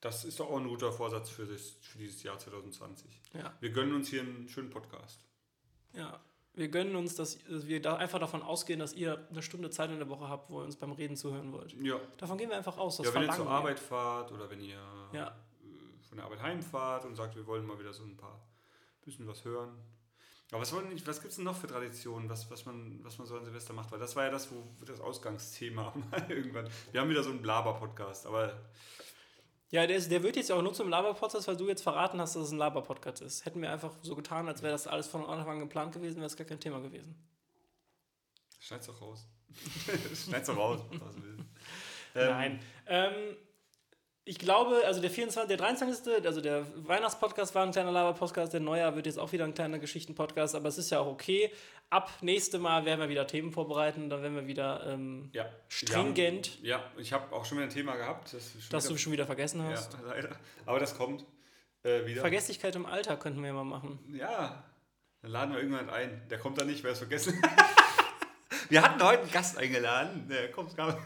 [0.01, 3.21] Das ist doch auch ein guter Vorsatz für, das, für dieses Jahr 2020.
[3.33, 5.25] Ja, Wir gönnen uns hier einen schönen Podcast.
[5.93, 6.19] ja.
[6.55, 9.89] Wir gönnen uns, dass, dass wir da einfach davon ausgehen, dass ihr eine Stunde Zeit
[9.89, 11.73] in der Woche habt, wo ihr uns beim Reden zuhören wollt.
[11.81, 12.99] Ja, Davon gehen wir einfach aus.
[12.99, 13.57] Ja wenn ihr zur verlangen wir.
[13.57, 14.77] Arbeit fahrt oder wenn ihr
[15.13, 15.29] Ja.
[15.29, 18.39] äh, von der Arbeit heimfahrt und sagt, wir wollen mal wieder so ein paar
[19.03, 19.71] bisschen was hören.
[20.53, 23.25] Aber was, wollen was gibt es denn noch für Traditionen, was, was, man, was man
[23.25, 23.91] so an Silvester macht?
[23.91, 26.69] Weil das war ja das, wo das Ausgangsthema mal irgendwann.
[26.91, 28.53] Wir haben wieder so einen Blaber-Podcast, aber
[29.71, 32.35] Ja, der, ist, der wird jetzt auch nur zum Laber-Podcast, weil du jetzt verraten hast,
[32.35, 33.45] dass es ein Laber-Podcast ist.
[33.45, 36.27] Hätten wir einfach so getan, als wäre das alles von Anfang an geplant gewesen, wäre
[36.27, 37.15] es gar kein Thema gewesen.
[38.59, 39.25] schneid's doch raus.
[40.23, 40.81] schneid's doch raus.
[40.91, 41.45] was du willst.
[42.13, 42.59] Ähm, Nein.
[42.85, 43.13] Ähm,
[44.25, 48.61] ich glaube, also der 24., der 23., also der Weihnachtspodcast war ein kleiner Laber-Podcast, der
[48.61, 51.51] Neujahr wird jetzt auch wieder ein kleiner Geschichten-Podcast, aber es ist ja auch okay.
[51.89, 55.45] Ab nächste Mal werden wir wieder Themen vorbereiten, dann werden wir wieder ähm, Ja.
[55.67, 58.33] stringent, Ja, ja ich habe auch schon wieder ein Thema gehabt.
[58.33, 59.93] Das, schon dass du wieder, schon wieder vergessen hast.
[59.93, 60.29] Ja, leider.
[60.65, 61.25] Aber das kommt
[61.83, 62.21] äh, wieder.
[62.21, 63.99] Vergesslichkeit im Alter könnten wir ja mal machen.
[64.17, 64.63] Ja,
[65.21, 66.21] dann laden wir irgendwann ein.
[66.29, 67.41] Der kommt dann nicht, wer es vergessen
[68.69, 70.97] Wir hatten heute einen Gast eingeladen, der kommt gar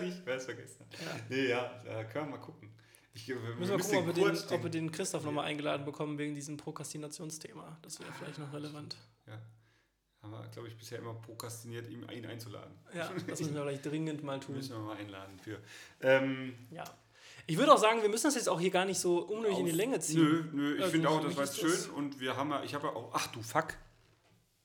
[0.00, 1.00] nicht, wer es vergessen hat.
[1.00, 1.20] Ja.
[1.28, 2.70] Nee, ja, da können wir mal gucken.
[3.14, 6.18] Ich, wir Müssen wir gucken, ob wir, den, ob wir den Christoph nochmal eingeladen bekommen
[6.18, 7.78] wegen diesem Prokrastinationsthema.
[7.82, 8.96] Das wäre vielleicht noch relevant.
[9.26, 9.40] Ja.
[10.22, 12.74] Haben wir, glaube ich, bisher immer prokrastiniert, ihn einzuladen.
[12.94, 14.56] Ja, das müssen wir vielleicht dringend mal tun.
[14.56, 15.60] Müssen wir mal einladen für.
[16.00, 16.84] Ähm, Ja.
[17.46, 19.66] Ich würde auch sagen, wir müssen das jetzt auch hier gar nicht so unnötig in
[19.66, 20.22] die Länge ziehen.
[20.22, 22.74] Nö, nö, ich Also finde auch, das war jetzt schön und wir haben ja, ich
[22.74, 23.74] habe ja auch, ach du Fuck,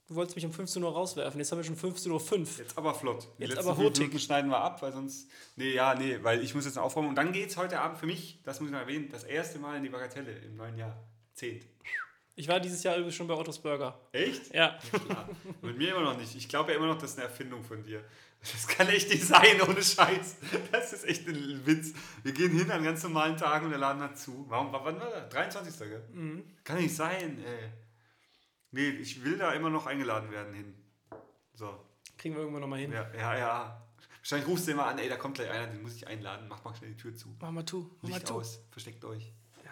[0.09, 1.39] Du wolltest mich um 15 Uhr rauswerfen.
[1.39, 2.47] Jetzt haben wir schon 15.05 Uhr.
[2.57, 3.27] Jetzt aber flott.
[3.37, 3.95] Die Jetzt letzten aber fünf.
[3.99, 5.29] Minuten schneiden wir ab, weil sonst.
[5.55, 7.09] Nee, ja, nee, weil ich muss jetzt aufräumen.
[7.09, 9.59] Und dann geht es heute Abend für mich, das muss ich noch erwähnen, das erste
[9.59, 10.97] Mal in die Bagatelle im neuen Jahr.
[11.35, 11.63] Zehnt.
[12.35, 13.99] Ich war dieses Jahr übrigens schon bei Ottos Burger.
[14.11, 14.51] Echt?
[14.51, 14.79] Ja.
[15.05, 15.29] Klar.
[15.61, 16.35] Mit mir immer noch nicht.
[16.35, 18.03] Ich glaube ja immer noch, das ist eine Erfindung von dir.
[18.41, 20.37] Das kann echt nicht sein, ohne Scheiß.
[20.71, 21.93] Das ist echt ein Witz.
[22.23, 24.45] Wir gehen hin an ganz normalen Tagen und der Laden hat zu.
[24.47, 25.29] Warum, wann war das?
[25.29, 25.77] 23.
[25.77, 26.03] Gell?
[26.13, 26.43] Mhm.
[26.63, 27.69] Kann nicht sein, ey.
[28.71, 30.75] Nee, ich will da immer noch eingeladen werden hin.
[31.53, 31.77] So.
[32.17, 32.91] Kriegen wir irgendwann nochmal hin.
[32.91, 33.85] Ja, ja, ja.
[34.17, 36.47] Wahrscheinlich rufst du immer an, ey, da kommt gleich einer, den muss ich einladen.
[36.47, 37.35] Mach mal schnell die Tür zu.
[37.39, 37.89] Mach mal tu.
[38.01, 38.35] Mach mal Licht tu.
[38.35, 39.33] aus, versteckt euch.
[39.63, 39.71] Ja.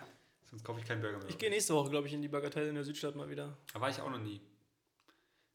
[0.50, 1.30] Sonst kaufe ich keinen Burger mehr.
[1.30, 3.58] Ich gehe nächste Woche, glaube ich, in die Bagatelle in der Südstadt mal wieder.
[3.74, 4.42] Da war ich auch noch nie.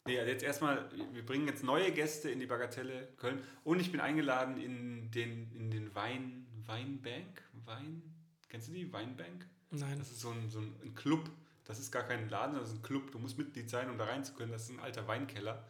[0.07, 3.93] Nee, also jetzt erstmal, wir bringen jetzt neue Gäste in die Bagatelle Köln und ich
[3.93, 7.43] bin eingeladen in den, in den Wein, Weinbank.
[7.65, 8.03] Wein,
[8.49, 8.93] kennst du die?
[8.93, 9.47] Weinbank?
[9.71, 9.99] Nein.
[9.99, 11.31] Das ist so ein, so ein Club.
[11.65, 13.13] Das ist gar kein Laden, das ist ein Club.
[13.13, 14.53] Du musst Mitglied sein, um da rein zu können.
[14.53, 15.65] Das ist ein alter Weinkeller.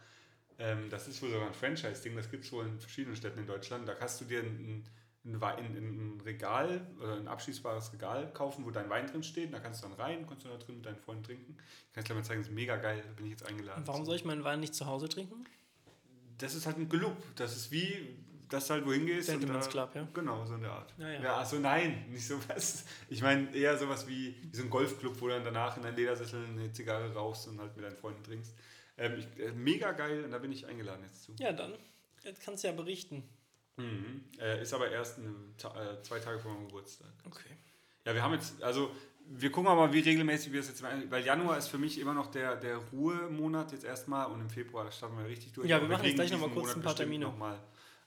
[0.59, 2.15] Ähm, das ist wohl sogar ein Franchise-Ding.
[2.15, 3.87] Das gibt es wohl in verschiedenen Städten in Deutschland.
[3.87, 4.85] Da kannst du dir ein,
[5.25, 9.53] ein, ein, ein Regal oder ein abschließbares Regal kaufen, wo dein Wein drin steht.
[9.53, 11.57] Da kannst du dann rein, kannst du da drin mit deinen Freunden trinken.
[11.87, 13.03] Ich kann es dir mal zeigen, das ist mega geil.
[13.05, 13.81] Da bin ich jetzt eingeladen.
[13.81, 15.45] Und warum soll ich meinen Wein nicht zu Hause trinken?
[16.39, 17.15] Das ist halt ein Club.
[17.35, 18.17] Das ist wie,
[18.53, 19.29] dass du halt wohin gehst.
[19.29, 20.07] Gentleman's Club, ja.
[20.13, 20.93] Genau, so in der Art.
[20.97, 21.21] Ja, ja.
[21.21, 22.85] ja achso, nein, nicht sowas.
[23.09, 25.95] Ich meine eher sowas wie, wie so ein Golfclub, wo du dann danach in deinen
[25.95, 28.53] Ledersessel eine Zigarre rauchst und halt mit deinen Freunden trinkst.
[28.97, 31.33] Ähm, ich, äh, mega geil und da bin ich eingeladen jetzt zu.
[31.39, 31.73] Ja, dann.
[32.23, 33.23] Jetzt kannst du ja berichten.
[33.77, 34.23] Mhm.
[34.39, 35.19] Äh, ist aber erst
[35.57, 37.09] Ta äh, zwei Tage vor meinem Geburtstag.
[37.25, 37.49] Okay.
[38.05, 38.91] Ja, wir haben jetzt, also
[39.25, 41.99] wir gucken aber mal, wie regelmäßig wir das jetzt machen, weil Januar ist für mich
[41.99, 45.67] immer noch der, der Ruhemonat jetzt erstmal und im Februar starten wir richtig durch.
[45.67, 47.25] Ja, Aber wir machen jetzt gleich noch mal diesen kurz ein paar Termine.
[47.25, 47.57] Noch mal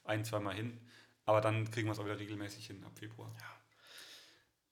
[0.09, 0.79] ein, zwei Mal hin.
[1.25, 3.35] Aber dann kriegen wir es auch wieder regelmäßig hin ab Februar.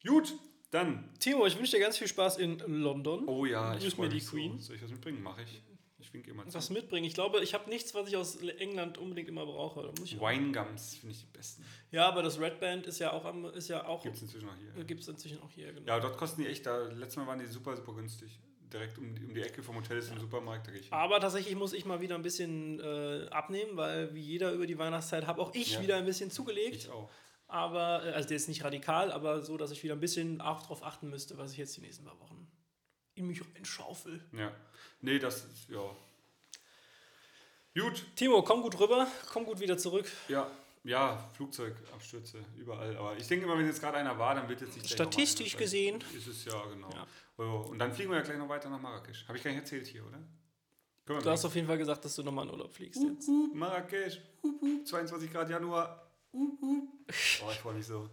[0.07, 0.35] Gut,
[0.71, 1.13] dann.
[1.19, 3.27] Timo, ich wünsche dir ganz viel Spaß in London.
[3.27, 4.59] Oh ja, ich mir freue die mich Queen.
[4.59, 4.67] So.
[4.67, 5.23] Soll ich was mitbringen?
[5.23, 5.63] Mache ich.
[5.99, 6.55] Ich winke immer zu.
[6.55, 7.07] Was mitbringen.
[7.07, 9.91] Ich glaube, ich habe nichts, was ich aus England unbedingt immer brauche.
[9.97, 11.65] Winegums finde ich die besten.
[11.91, 14.49] ja, aber das Red Band ist ja auch am, ist ja auch Gibt es inzwischen
[14.49, 14.85] auch hier.
[14.85, 15.73] gibt es inzwischen auch hier.
[15.73, 15.87] Genau.
[15.87, 18.39] Ja, dort kosten die echt, da, letztes Mal waren die super, super günstig.
[18.75, 20.83] Direkt um die, um die Ecke vom Hotel ist ein Supermarkt, hin.
[20.91, 24.77] Aber tatsächlich muss ich mal wieder ein bisschen äh, abnehmen, weil wie jeder über die
[24.77, 25.83] Weihnachtszeit habe auch ich Ja.
[25.83, 26.75] wieder ein bisschen zugelegt.
[26.75, 27.09] Ich auch.
[27.47, 30.63] Aber, äh, also der ist nicht radikal, aber so, dass ich wieder ein bisschen auch
[30.63, 32.51] darauf achten müsste, was ich jetzt die nächsten paar Wochen
[33.15, 34.21] in mich reinschaufel.
[34.37, 34.51] Ja.
[35.01, 35.89] Nee, das ist, ja.
[37.81, 40.11] Gut, Timo, komm gut rüber, komm gut wieder zurück.
[40.29, 40.51] ja.
[40.87, 42.95] Ja, Flugzeugabstürze, überall.
[42.99, 46.05] Aber ich denke immer, wenn jetzt gerade einer war, dann wird jetzt nicht Statistisch gesehen.
[46.15, 46.91] Ist es ja, genau.
[46.91, 47.07] Ja.
[47.37, 49.27] Und dann fliegen wir ja gleich noch weiter nach Marrakesch.
[49.27, 50.19] Habe ich gar nicht erzählt hier, oder?
[51.07, 51.45] Du hast gleich.
[51.45, 53.29] auf jeden Fall gesagt, dass du nochmal in Urlaub fliegst jetzt.
[53.29, 56.11] Hup, Marrakesch, hup, 22 Grad Januar.
[56.33, 56.39] Oh,
[57.51, 58.03] ich freue mich so.
[58.05, 58.09] Ihr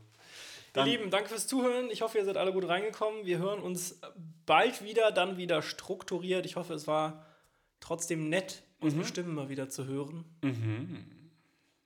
[0.73, 1.89] Dann- Lieben, danke fürs Zuhören.
[1.91, 3.25] Ich hoffe, ihr seid alle gut reingekommen.
[3.25, 3.99] Wir hören uns
[4.45, 6.45] bald wieder, dann wieder strukturiert.
[6.45, 7.25] Ich hoffe, es war
[7.79, 10.25] trotzdem nett, unsere Stimmen mal wieder zu hören.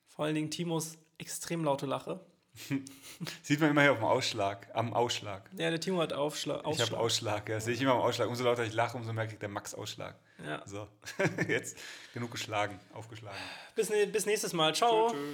[0.07, 2.19] Vor allen Dingen Timos extrem laute Lache.
[3.43, 5.49] Sieht man immer hier auf dem Ausschlag, am Ausschlag.
[5.57, 6.99] Ja, der Timo hat Aufschla Ich habe Ausschlag.
[6.99, 7.59] Ausschlag, ja.
[7.59, 8.27] Sehe ich immer am Ausschlag.
[8.29, 10.15] Umso lauter ich lache, umso mehr kriegt der Max Ausschlag.
[10.45, 10.61] Ja.
[10.65, 10.87] So,
[11.47, 11.77] jetzt
[12.13, 13.37] genug geschlagen, aufgeschlagen.
[13.75, 14.73] Bis, ne- bis nächstes Mal.
[14.75, 15.09] Ciao.
[15.09, 15.33] Tschö, tschö.